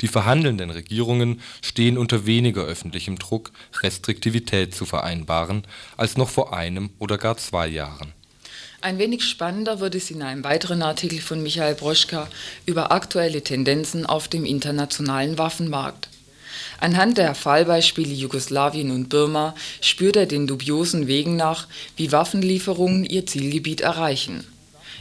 Die 0.00 0.08
verhandelnden 0.08 0.70
Regierungen 0.70 1.40
stehen 1.62 1.98
unter 1.98 2.26
weniger 2.26 2.62
öffentlichem 2.64 3.18
Druck, 3.18 3.52
Restriktivität 3.82 4.74
zu 4.74 4.84
vereinbaren, 4.84 5.66
als 5.96 6.16
noch 6.16 6.28
vor 6.28 6.52
einem 6.52 6.90
oder 6.98 7.18
gar 7.18 7.36
zwei 7.36 7.68
Jahren 7.68 8.12
ein 8.84 8.98
wenig 8.98 9.24
spannender 9.24 9.80
wird 9.80 9.94
es 9.94 10.10
in 10.10 10.20
einem 10.20 10.44
weiteren 10.44 10.82
Artikel 10.82 11.18
von 11.18 11.42
Michael 11.42 11.74
Broschka 11.74 12.28
über 12.66 12.92
aktuelle 12.92 13.42
Tendenzen 13.42 14.04
auf 14.04 14.28
dem 14.28 14.44
internationalen 14.44 15.38
Waffenmarkt. 15.38 16.10
Anhand 16.80 17.16
der 17.16 17.34
Fallbeispiele 17.34 18.12
Jugoslawien 18.12 18.90
und 18.90 19.08
Burma 19.08 19.54
spürt 19.80 20.16
er 20.16 20.26
den 20.26 20.46
dubiosen 20.46 21.06
Wegen 21.06 21.34
nach, 21.34 21.66
wie 21.96 22.12
Waffenlieferungen 22.12 23.04
ihr 23.04 23.24
Zielgebiet 23.24 23.80
erreichen. 23.80 24.44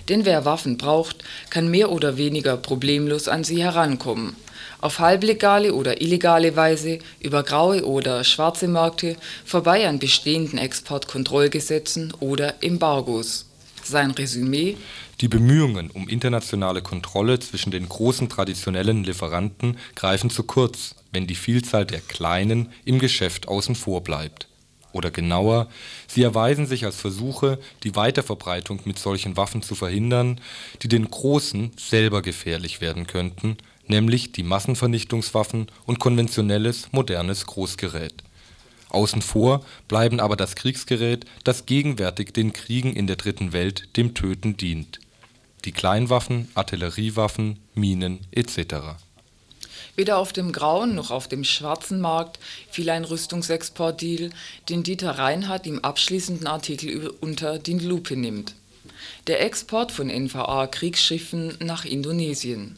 Denn 0.10 0.26
wer 0.26 0.46
Waffen 0.46 0.78
braucht, 0.78 1.24
kann 1.50 1.70
mehr 1.70 1.92
oder 1.92 2.18
weniger 2.18 2.58
problemlos 2.58 3.28
an 3.28 3.44
sie 3.44 3.64
herankommen. 3.64 4.36
Auf 4.82 5.00
halblegale 5.00 5.74
oder 5.74 6.02
illegale 6.02 6.56
Weise, 6.58 7.00
über 7.22 7.44
graue 7.44 7.86
oder 7.86 8.24
schwarze 8.26 8.68
Märkte, 8.68 9.16
vorbei 9.46 9.88
an 9.88 10.00
bestehenden 10.00 10.60
Exportkontrollgesetzen 10.60 12.14
oder 12.20 12.56
Embargos. 12.62 13.46
Sein 13.82 14.12
Resümee 14.12 14.78
Die 15.22 15.28
Bemühungen 15.28 15.90
um 15.90 16.10
internationale 16.10 16.82
Kontrolle 16.82 17.40
zwischen 17.40 17.72
den 17.72 17.88
großen 17.88 18.28
traditionellen 18.28 19.04
Lieferanten 19.04 19.78
greifen 19.96 20.30
zu 20.30 20.44
kurz, 20.44 20.96
wenn 21.12 21.28
die 21.28 21.36
Vielzahl 21.36 21.86
der 21.86 22.02
kleinen 22.02 22.70
im 22.84 23.00
Geschäft 23.00 23.48
außen 23.48 23.76
vor 23.76 24.04
bleibt. 24.04 24.48
Oder 24.94 25.12
genauer, 25.12 25.68
sie 26.08 26.24
erweisen 26.24 26.66
sich 26.66 26.86
als 26.86 26.96
Versuche, 26.96 27.60
die 27.84 27.96
Weiterverbreitung 27.96 28.80
mit 28.86 28.98
solchen 28.98 29.36
Waffen 29.36 29.62
zu 29.62 29.76
verhindern, 29.76 30.40
die 30.82 30.88
den 30.88 31.12
Großen 31.12 31.72
selber 31.76 32.22
gefährlich 32.22 32.80
werden 32.80 33.08
könnten, 33.08 33.58
nämlich 33.88 34.32
die 34.32 34.44
Massenvernichtungswaffen 34.44 35.68
und 35.86 36.00
konventionelles 36.00 36.88
modernes 36.94 37.46
Großgerät 37.46 38.24
Außen 38.94 39.22
vor 39.22 39.66
bleiben 39.88 40.20
aber 40.20 40.36
das 40.36 40.56
Kriegsgerät, 40.56 41.26
das 41.44 41.66
gegenwärtig 41.66 42.32
den 42.32 42.54
Kriegen 42.54 42.94
in 42.94 43.08
der 43.08 43.16
Dritten 43.16 43.52
Welt 43.52 43.98
dem 43.98 44.14
Töten 44.14 44.56
dient: 44.56 45.00
die 45.66 45.72
Kleinwaffen, 45.72 46.50
Artilleriewaffen, 46.54 47.60
Minen 47.74 48.20
etc. 48.32 48.96
Weder 49.96 50.18
auf 50.18 50.34
dem 50.34 50.52
grauen 50.52 50.96
noch 50.96 51.12
auf 51.12 51.28
dem 51.28 51.44
schwarzen 51.44 52.02
Markt 52.02 52.40
fiel 52.72 52.90
ein 52.90 53.06
Rüstungsexportdeal, 53.06 54.32
den 54.68 54.82
Dieter 54.82 55.12
Reinhardt 55.12 55.68
im 55.68 55.84
abschließenden 55.84 56.48
Artikel 56.48 57.14
unter 57.22 57.60
die 57.60 57.78
Lupe 57.78 58.16
nimmt: 58.16 58.56
Der 59.28 59.42
Export 59.42 59.92
von 59.92 60.10
NVA-Kriegsschiffen 60.10 61.58
nach 61.60 61.86
Indonesien. 61.86 62.78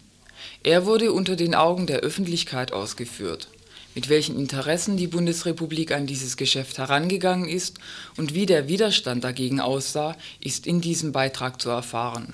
Er 0.63 0.85
wurde 0.85 1.13
unter 1.13 1.37
den 1.37 1.55
Augen 1.55 1.87
der 1.87 1.99
Öffentlichkeit 1.99 2.73
ausgeführt. 2.73 3.47
Mit 3.93 4.09
welchen 4.09 4.37
Interessen 4.37 4.97
die 4.97 5.07
Bundesrepublik 5.07 5.93
an 5.93 6.07
dieses 6.07 6.35
Geschäft 6.35 6.77
herangegangen 6.77 7.47
ist 7.47 7.79
und 8.17 8.33
wie 8.33 8.45
der 8.45 8.67
Widerstand 8.67 9.23
dagegen 9.23 9.61
aussah, 9.61 10.17
ist 10.41 10.67
in 10.67 10.81
diesem 10.81 11.13
Beitrag 11.13 11.61
zu 11.61 11.69
erfahren. 11.69 12.33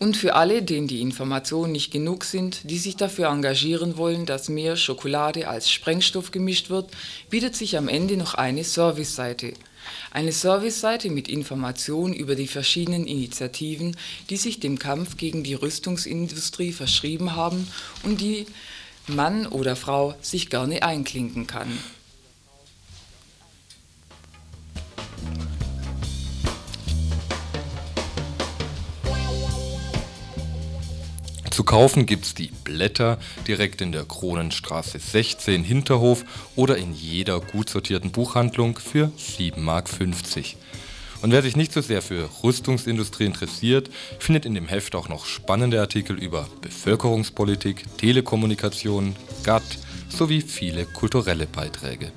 Und 0.00 0.16
für 0.16 0.34
alle, 0.34 0.62
denen 0.62 0.88
die 0.88 1.02
Informationen 1.02 1.72
nicht 1.72 1.90
genug 1.90 2.24
sind, 2.24 2.70
die 2.70 2.78
sich 2.78 2.96
dafür 2.96 3.28
engagieren 3.28 3.98
wollen, 3.98 4.24
dass 4.24 4.48
mehr 4.48 4.76
Schokolade 4.76 5.46
als 5.46 5.70
Sprengstoff 5.70 6.30
gemischt 6.30 6.70
wird, 6.70 6.90
bietet 7.28 7.54
sich 7.54 7.76
am 7.76 7.86
Ende 7.86 8.16
noch 8.16 8.32
eine 8.32 8.64
Serviceseite. 8.64 9.52
Eine 10.10 10.32
Serviceseite 10.32 11.10
mit 11.10 11.28
Informationen 11.28 12.14
über 12.14 12.34
die 12.34 12.46
verschiedenen 12.46 13.06
Initiativen, 13.06 13.94
die 14.30 14.38
sich 14.38 14.58
dem 14.58 14.78
Kampf 14.78 15.18
gegen 15.18 15.44
die 15.44 15.52
Rüstungsindustrie 15.52 16.72
verschrieben 16.72 17.36
haben 17.36 17.68
und 18.02 18.22
die 18.22 18.46
Mann 19.06 19.46
oder 19.46 19.76
Frau 19.76 20.14
sich 20.22 20.48
gerne 20.48 20.82
einklinken 20.82 21.46
kann. 21.46 21.78
Zu 31.50 31.64
kaufen 31.64 32.06
gibt's 32.06 32.34
die 32.34 32.52
Blätter 32.64 33.18
direkt 33.46 33.80
in 33.80 33.90
der 33.90 34.04
Kronenstraße 34.04 34.98
16 34.98 35.64
Hinterhof 35.64 36.24
oder 36.54 36.76
in 36.76 36.94
jeder 36.94 37.40
gut 37.40 37.68
sortierten 37.68 38.12
Buchhandlung 38.12 38.78
für 38.78 39.10
7,50 39.18 39.60
Mark. 39.60 39.88
Und 41.22 41.32
wer 41.32 41.42
sich 41.42 41.56
nicht 41.56 41.72
so 41.72 41.80
sehr 41.80 42.02
für 42.02 42.30
Rüstungsindustrie 42.42 43.26
interessiert, 43.26 43.90
findet 44.18 44.46
in 44.46 44.54
dem 44.54 44.68
Heft 44.68 44.94
auch 44.94 45.08
noch 45.08 45.26
spannende 45.26 45.80
Artikel 45.80 46.18
über 46.18 46.48
Bevölkerungspolitik, 46.62 47.84
Telekommunikation, 47.98 49.16
GATT 49.42 49.78
sowie 50.08 50.40
viele 50.40 50.86
kulturelle 50.86 51.46
Beiträge. 51.46 52.12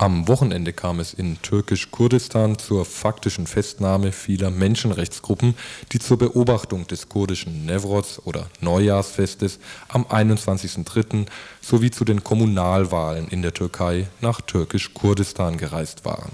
Am 0.00 0.28
Wochenende 0.28 0.72
kam 0.72 1.00
es 1.00 1.12
in 1.12 1.42
Türkisch-Kurdistan 1.42 2.56
zur 2.56 2.84
faktischen 2.84 3.48
Festnahme 3.48 4.12
vieler 4.12 4.48
Menschenrechtsgruppen, 4.48 5.56
die 5.90 5.98
zur 5.98 6.18
Beobachtung 6.18 6.86
des 6.86 7.08
kurdischen 7.08 7.66
Newroz 7.66 8.22
oder 8.24 8.48
Neujahrsfestes 8.60 9.58
am 9.88 10.04
21.03. 10.04 11.26
sowie 11.60 11.90
zu 11.90 12.04
den 12.04 12.22
Kommunalwahlen 12.22 13.26
in 13.26 13.42
der 13.42 13.54
Türkei 13.54 14.06
nach 14.20 14.40
Türkisch-Kurdistan 14.40 15.56
gereist 15.58 16.04
waren. 16.04 16.30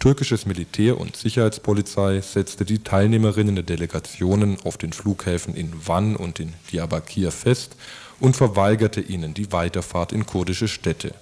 Türkisches 0.00 0.44
Militär 0.44 0.98
und 0.98 1.14
Sicherheitspolizei 1.14 2.20
setzte 2.20 2.64
die 2.64 2.80
Teilnehmerinnen 2.80 3.54
der 3.54 3.62
Delegationen 3.62 4.58
auf 4.64 4.76
den 4.76 4.92
Flughäfen 4.92 5.54
in 5.54 5.86
Van 5.86 6.16
und 6.16 6.40
in 6.40 6.52
Diyarbakir 6.72 7.30
fest 7.30 7.76
und 8.18 8.34
verweigerte 8.34 9.00
ihnen 9.00 9.34
die 9.34 9.52
Weiterfahrt 9.52 10.10
in 10.10 10.26
kurdische 10.26 10.66
Städte 10.66 11.14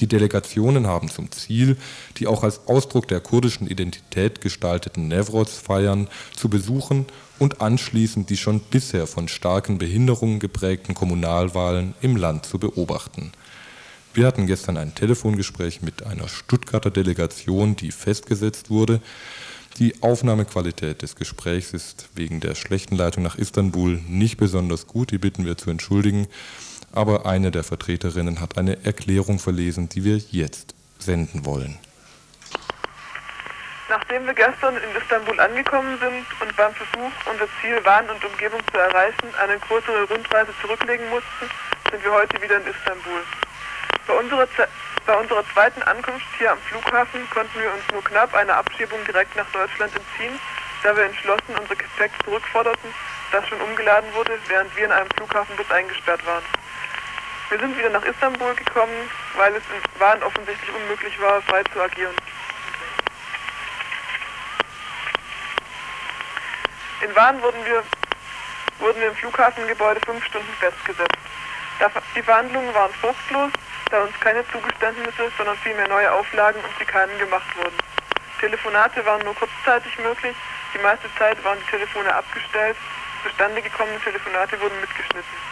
die 0.00 0.06
Delegationen 0.06 0.86
haben 0.86 1.08
zum 1.08 1.30
Ziel, 1.30 1.76
die 2.16 2.26
auch 2.26 2.42
als 2.42 2.66
Ausdruck 2.66 3.08
der 3.08 3.20
kurdischen 3.20 3.66
Identität 3.66 4.40
gestalteten 4.40 5.08
Newroz-Feiern 5.08 6.08
zu 6.36 6.48
besuchen 6.48 7.06
und 7.38 7.60
anschließend 7.60 8.30
die 8.30 8.36
schon 8.36 8.60
bisher 8.60 9.06
von 9.06 9.28
starken 9.28 9.78
Behinderungen 9.78 10.38
geprägten 10.40 10.94
Kommunalwahlen 10.94 11.94
im 12.00 12.16
Land 12.16 12.46
zu 12.46 12.58
beobachten. 12.58 13.32
Wir 14.14 14.26
hatten 14.26 14.46
gestern 14.46 14.76
ein 14.76 14.94
Telefongespräch 14.94 15.82
mit 15.82 16.04
einer 16.04 16.28
Stuttgarter 16.28 16.90
Delegation, 16.90 17.76
die 17.76 17.92
festgesetzt 17.92 18.70
wurde. 18.70 19.00
Die 19.78 20.02
Aufnahmequalität 20.02 21.02
des 21.02 21.14
Gesprächs 21.14 21.72
ist 21.72 22.08
wegen 22.14 22.40
der 22.40 22.56
schlechten 22.56 22.96
Leitung 22.96 23.22
nach 23.22 23.36
Istanbul 23.36 24.00
nicht 24.08 24.36
besonders 24.38 24.88
gut, 24.88 25.12
die 25.12 25.18
bitten 25.18 25.44
wir 25.44 25.56
zu 25.56 25.70
entschuldigen 25.70 26.26
aber 26.92 27.26
eine 27.26 27.50
der 27.50 27.64
Vertreterinnen 27.64 28.40
hat 28.40 28.58
eine 28.58 28.84
Erklärung 28.84 29.38
verlesen, 29.38 29.88
die 29.88 30.04
wir 30.04 30.18
jetzt 30.30 30.74
senden 30.98 31.44
wollen. 31.44 31.78
Nachdem 33.88 34.26
wir 34.26 34.34
gestern 34.34 34.76
in 34.76 35.00
Istanbul 35.00 35.40
angekommen 35.40 35.98
sind 35.98 36.26
und 36.40 36.56
beim 36.56 36.74
Versuch, 36.74 37.12
unser 37.24 37.48
Ziel 37.60 37.82
Wahn 37.84 38.08
und 38.10 38.22
Umgebung 38.22 38.60
zu 38.70 38.78
erreichen, 38.78 39.32
eine 39.40 39.58
größere 39.58 40.04
Rundreise 40.04 40.52
zurücklegen 40.60 41.08
mussten, 41.08 41.48
sind 41.90 42.04
wir 42.04 42.12
heute 42.12 42.40
wieder 42.42 42.56
in 42.56 42.66
Istanbul. 42.66 43.22
Bei 44.06 44.12
unserer, 44.12 44.46
bei 45.06 45.16
unserer 45.16 45.44
zweiten 45.54 45.82
Ankunft 45.82 46.26
hier 46.36 46.52
am 46.52 46.58
Flughafen 46.68 47.28
konnten 47.30 47.60
wir 47.60 47.72
uns 47.72 47.82
nur 47.90 48.04
knapp 48.04 48.34
eine 48.34 48.54
Abschiebung 48.54 49.02
direkt 49.06 49.34
nach 49.36 49.48
Deutschland 49.52 49.92
entziehen, 49.96 50.38
da 50.82 50.94
wir 50.94 51.04
entschlossen 51.04 51.56
unser 51.58 51.76
Gepäck 51.76 52.12
zurückforderten, 52.24 52.92
das 53.32 53.48
schon 53.48 53.60
umgeladen 53.60 54.12
wurde, 54.14 54.38
während 54.48 54.74
wir 54.76 54.84
in 54.84 54.92
einem 54.92 55.08
Flughafenbus 55.16 55.70
eingesperrt 55.70 56.24
waren. 56.26 56.44
Wir 57.50 57.58
sind 57.58 57.78
wieder 57.78 57.88
nach 57.88 58.04
Istanbul 58.04 58.54
gekommen, 58.54 59.10
weil 59.34 59.54
es 59.54 59.62
in 59.72 60.00
Waren 60.00 60.22
offensichtlich 60.22 60.70
unmöglich 60.70 61.18
war, 61.18 61.40
frei 61.42 61.62
zu 61.72 61.80
agieren. 61.80 62.14
In 67.00 67.16
Waren 67.16 67.40
wurden 67.40 67.64
wir, 67.64 67.82
wurden 68.80 69.00
wir 69.00 69.08
im 69.08 69.16
Flughafengebäude 69.16 70.00
fünf 70.04 70.22
Stunden 70.26 70.52
festgesetzt. 70.60 71.16
Die 72.14 72.22
Verhandlungen 72.22 72.74
waren 72.74 72.92
fruchtlos, 72.94 73.50
da 73.90 74.02
uns 74.02 74.20
keine 74.20 74.46
Zugeständnisse, 74.48 75.32
sondern 75.38 75.56
vielmehr 75.58 75.88
neue 75.88 76.12
Auflagen 76.12 76.60
und 76.62 76.72
Schikanen 76.76 77.18
gemacht 77.18 77.56
wurden. 77.56 77.78
Telefonate 78.40 79.04
waren 79.06 79.24
nur 79.24 79.34
kurzzeitig 79.34 79.96
möglich, 80.00 80.36
die 80.74 80.78
meiste 80.82 81.08
Zeit 81.16 81.42
waren 81.44 81.58
die 81.60 81.70
Telefone 81.70 82.14
abgestellt, 82.14 82.76
zustande 83.22 83.62
gekommene 83.62 83.98
Telefonate 84.00 84.60
wurden 84.60 84.78
mitgeschnitten. 84.80 85.47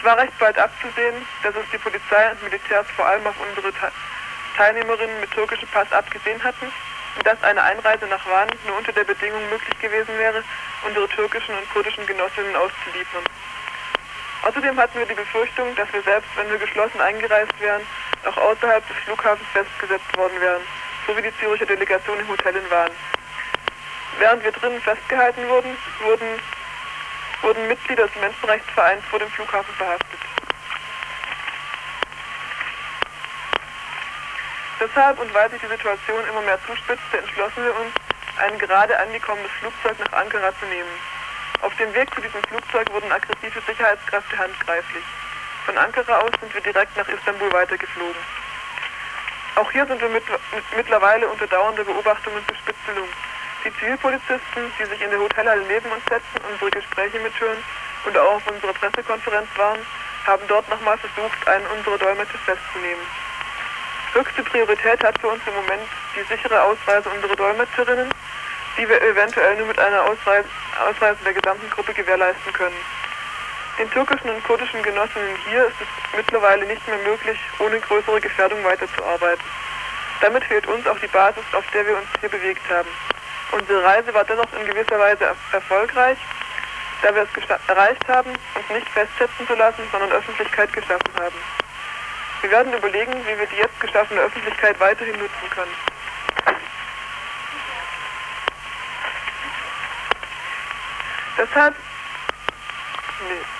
Es 0.00 0.06
war 0.06 0.16
recht 0.16 0.32
bald 0.38 0.58
abzusehen, 0.58 1.14
dass 1.42 1.54
es 1.54 1.70
die 1.70 1.76
Polizei 1.76 2.30
und 2.30 2.42
Militärs 2.42 2.86
vor 2.96 3.04
allem 3.04 3.26
auf 3.26 3.34
unsere 3.38 3.70
Teilnehmerinnen 4.56 5.20
mit 5.20 5.30
türkischem 5.30 5.68
Pass 5.68 5.92
abgesehen 5.92 6.42
hatten 6.42 6.72
und 7.16 7.26
dass 7.26 7.42
eine 7.42 7.62
Einreise 7.62 8.06
nach 8.06 8.24
Van 8.24 8.48
nur 8.66 8.78
unter 8.78 8.92
der 8.92 9.04
Bedingung 9.04 9.46
möglich 9.50 9.78
gewesen 9.78 10.16
wäre, 10.16 10.42
unsere 10.86 11.06
türkischen 11.06 11.54
und 11.54 11.68
kurdischen 11.68 12.06
Genossinnen 12.06 12.56
auszuliefern. 12.56 13.24
Außerdem 14.44 14.80
hatten 14.80 14.98
wir 14.98 15.04
die 15.04 15.20
Befürchtung, 15.20 15.76
dass 15.76 15.92
wir 15.92 16.02
selbst, 16.02 16.30
wenn 16.34 16.48
wir 16.48 16.56
geschlossen 16.56 17.00
eingereist 17.02 17.60
wären, 17.60 17.82
auch 18.24 18.38
außerhalb 18.38 18.88
des 18.88 18.96
Flughafens 19.04 19.48
festgesetzt 19.52 20.16
worden 20.16 20.40
wären, 20.40 20.62
so 21.06 21.14
wie 21.14 21.20
die 21.20 21.36
Züricher 21.36 21.66
Delegation 21.66 22.18
im 22.18 22.28
Hotel 22.28 22.56
in 22.56 22.70
Van. 22.70 22.90
Während 24.18 24.42
wir 24.44 24.52
drinnen 24.52 24.80
festgehalten 24.80 25.46
wurden, 25.46 25.76
wurden 26.00 26.40
wurden 27.42 27.66
Mitglieder 27.68 28.06
des 28.06 28.16
Menschenrechtsvereins 28.16 29.04
vor 29.06 29.18
dem 29.18 29.30
Flughafen 29.30 29.74
verhaftet. 29.74 30.20
Deshalb 34.80 35.18
und 35.18 35.32
weil 35.34 35.50
sich 35.50 35.60
die 35.60 35.66
Situation 35.66 36.26
immer 36.28 36.40
mehr 36.42 36.58
zuspitzte, 36.66 37.18
entschlossen 37.18 37.64
wir 37.64 37.76
uns, 37.78 37.92
ein 38.38 38.58
gerade 38.58 38.98
angekommenes 38.98 39.50
Flugzeug 39.60 39.98
nach 39.98 40.18
Ankara 40.18 40.52
zu 40.58 40.66
nehmen. 40.66 40.88
Auf 41.60 41.76
dem 41.76 41.92
Weg 41.92 42.12
zu 42.14 42.22
diesem 42.22 42.42
Flugzeug 42.44 42.90
wurden 42.90 43.12
aggressive 43.12 43.60
Sicherheitskräfte 43.66 44.38
handgreiflich. 44.38 45.04
Von 45.66 45.76
Ankara 45.76 46.20
aus 46.20 46.30
sind 46.40 46.54
wir 46.54 46.62
direkt 46.62 46.96
nach 46.96 47.06
Istanbul 47.08 47.52
weitergeflogen. 47.52 48.22
Auch 49.56 49.70
hier 49.70 49.86
sind 49.86 50.00
wir 50.00 50.08
mit, 50.08 50.26
mit, 50.28 50.64
mittlerweile 50.74 51.28
unter 51.28 51.46
dauernder 51.46 51.84
Beobachtung 51.84 52.32
und 52.32 52.46
Bespitzelung. 52.46 53.08
Die 53.64 53.72
Zivilpolizisten, 53.76 54.72
die 54.78 54.84
sich 54.86 55.02
in 55.02 55.10
der 55.10 55.18
Hotelhalle 55.18 55.62
neben 55.68 55.90
uns 55.92 56.02
setzen, 56.08 56.40
unsere 56.50 56.70
Gespräche 56.70 57.18
mithören 57.20 57.58
und 58.06 58.16
auch 58.16 58.36
auf 58.36 58.46
unserer 58.46 58.72
Pressekonferenz 58.72 59.48
waren, 59.56 59.78
haben 60.26 60.42
dort 60.48 60.66
nochmal 60.70 60.96
versucht, 60.96 61.46
einen 61.46 61.66
unserer 61.66 61.98
Dolmetscher 61.98 62.38
festzunehmen. 62.38 63.04
Höchste 64.14 64.42
Priorität 64.44 65.04
hat 65.04 65.20
für 65.20 65.28
uns 65.28 65.42
im 65.46 65.54
Moment 65.54 65.82
die 66.16 66.22
sichere 66.22 66.62
Ausreise 66.62 67.10
unserer 67.10 67.36
Dolmetscherinnen, 67.36 68.08
die 68.78 68.88
wir 68.88 69.02
eventuell 69.02 69.56
nur 69.58 69.66
mit 69.66 69.78
einer 69.78 70.04
Ausreise, 70.04 70.48
Ausreise 70.88 71.22
der 71.22 71.34
gesamten 71.34 71.68
Gruppe 71.70 71.92
gewährleisten 71.92 72.52
können. 72.54 72.80
Den 73.78 73.90
türkischen 73.90 74.30
und 74.30 74.42
kurdischen 74.44 74.82
Genossinnen 74.82 75.36
hier 75.48 75.66
ist 75.66 75.76
es 75.80 76.16
mittlerweile 76.16 76.64
nicht 76.64 76.86
mehr 76.88 76.98
möglich, 76.98 77.38
ohne 77.58 77.78
größere 77.78 78.20
Gefährdung 78.20 78.64
weiterzuarbeiten. 78.64 79.44
Damit 80.22 80.44
fehlt 80.44 80.66
uns 80.66 80.86
auch 80.86 80.98
die 80.98 81.06
Basis, 81.06 81.44
auf 81.52 81.64
der 81.72 81.86
wir 81.86 81.96
uns 81.96 82.08
hier 82.20 82.28
bewegt 82.30 82.62
haben. 82.70 82.88
Unsere 83.52 83.82
Reise 83.84 84.14
war 84.14 84.24
dennoch 84.24 84.52
in 84.52 84.66
gewisser 84.66 84.98
Weise 84.98 85.34
erfolgreich, 85.52 86.18
da 87.02 87.14
wir 87.14 87.22
es 87.22 87.68
erreicht 87.68 88.08
haben, 88.08 88.30
uns 88.30 88.68
nicht 88.70 88.88
festsetzen 88.88 89.46
zu 89.46 89.54
lassen, 89.54 89.82
sondern 89.90 90.12
Öffentlichkeit 90.12 90.72
geschaffen 90.72 91.12
haben. 91.16 91.36
Wir 92.42 92.50
werden 92.50 92.72
überlegen, 92.72 93.12
wie 93.26 93.38
wir 93.38 93.46
die 93.46 93.56
jetzt 93.56 93.78
geschaffene 93.80 94.20
Öffentlichkeit 94.20 94.78
weiterhin 94.78 95.18
nutzen 95.18 95.50
können. 95.50 95.74
Deshalb, 101.36 101.74
nee. 103.28 103.59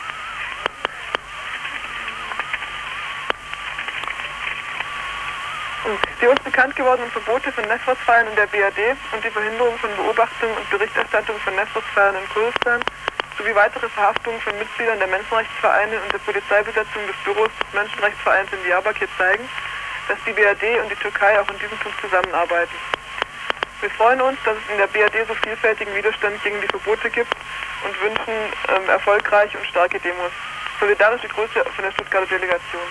Die 6.20 6.26
uns 6.26 6.40
bekannt 6.40 6.76
gewordenen 6.76 7.10
Verbote 7.10 7.50
von 7.52 7.64
Nefros-Feiern 7.64 8.28
in 8.28 8.36
der 8.36 8.46
BRD 8.46 8.96
und 9.12 9.24
die 9.24 9.30
Verhinderung 9.30 9.76
von 9.78 9.90
Beobachtung 9.96 10.54
und 10.54 10.70
Berichterstattung 10.70 11.38
von 11.40 11.54
Nefros-Feiern 11.54 12.16
in 12.16 12.28
Kurdistan 12.28 12.80
sowie 13.38 13.54
weitere 13.54 13.88
Verhaftungen 13.88 14.40
von 14.40 14.56
Mitgliedern 14.58 14.98
der 14.98 15.08
Menschenrechtsvereine 15.08 16.00
und 16.00 16.12
der 16.12 16.18
Polizeibesetzung 16.18 17.06
des 17.06 17.16
Büros 17.24 17.48
des 17.58 17.72
Menschenrechtsvereins 17.72 18.52
in 18.52 18.62
Diyarbakir 18.64 19.08
zeigen, 19.16 19.48
dass 20.08 20.18
die 20.26 20.32
BRD 20.32 20.82
und 20.82 20.90
die 20.90 20.96
Türkei 20.96 21.40
auch 21.40 21.48
in 21.48 21.58
diesem 21.58 21.78
Punkt 21.78 21.98
zusammenarbeiten. 22.00 22.74
Wir 23.80 23.90
freuen 23.90 24.20
uns, 24.20 24.38
dass 24.44 24.56
es 24.58 24.70
in 24.70 24.76
der 24.76 24.88
BRD 24.88 25.26
so 25.26 25.34
vielfältigen 25.34 25.94
Widerstand 25.94 26.42
gegen 26.42 26.60
die 26.60 26.68
Verbote 26.68 27.08
gibt 27.08 27.32
und 27.84 28.00
wünschen 28.02 28.34
ähm, 28.68 28.88
erfolgreiche 28.88 29.56
und 29.56 29.66
starke 29.66 29.98
Demos. 30.00 30.32
Solidarisch 30.78 31.22
die 31.22 31.28
Größe 31.28 31.64
von 31.64 31.84
der 31.84 31.92
Stuttgarter 31.92 32.26
Delegation. 32.26 32.82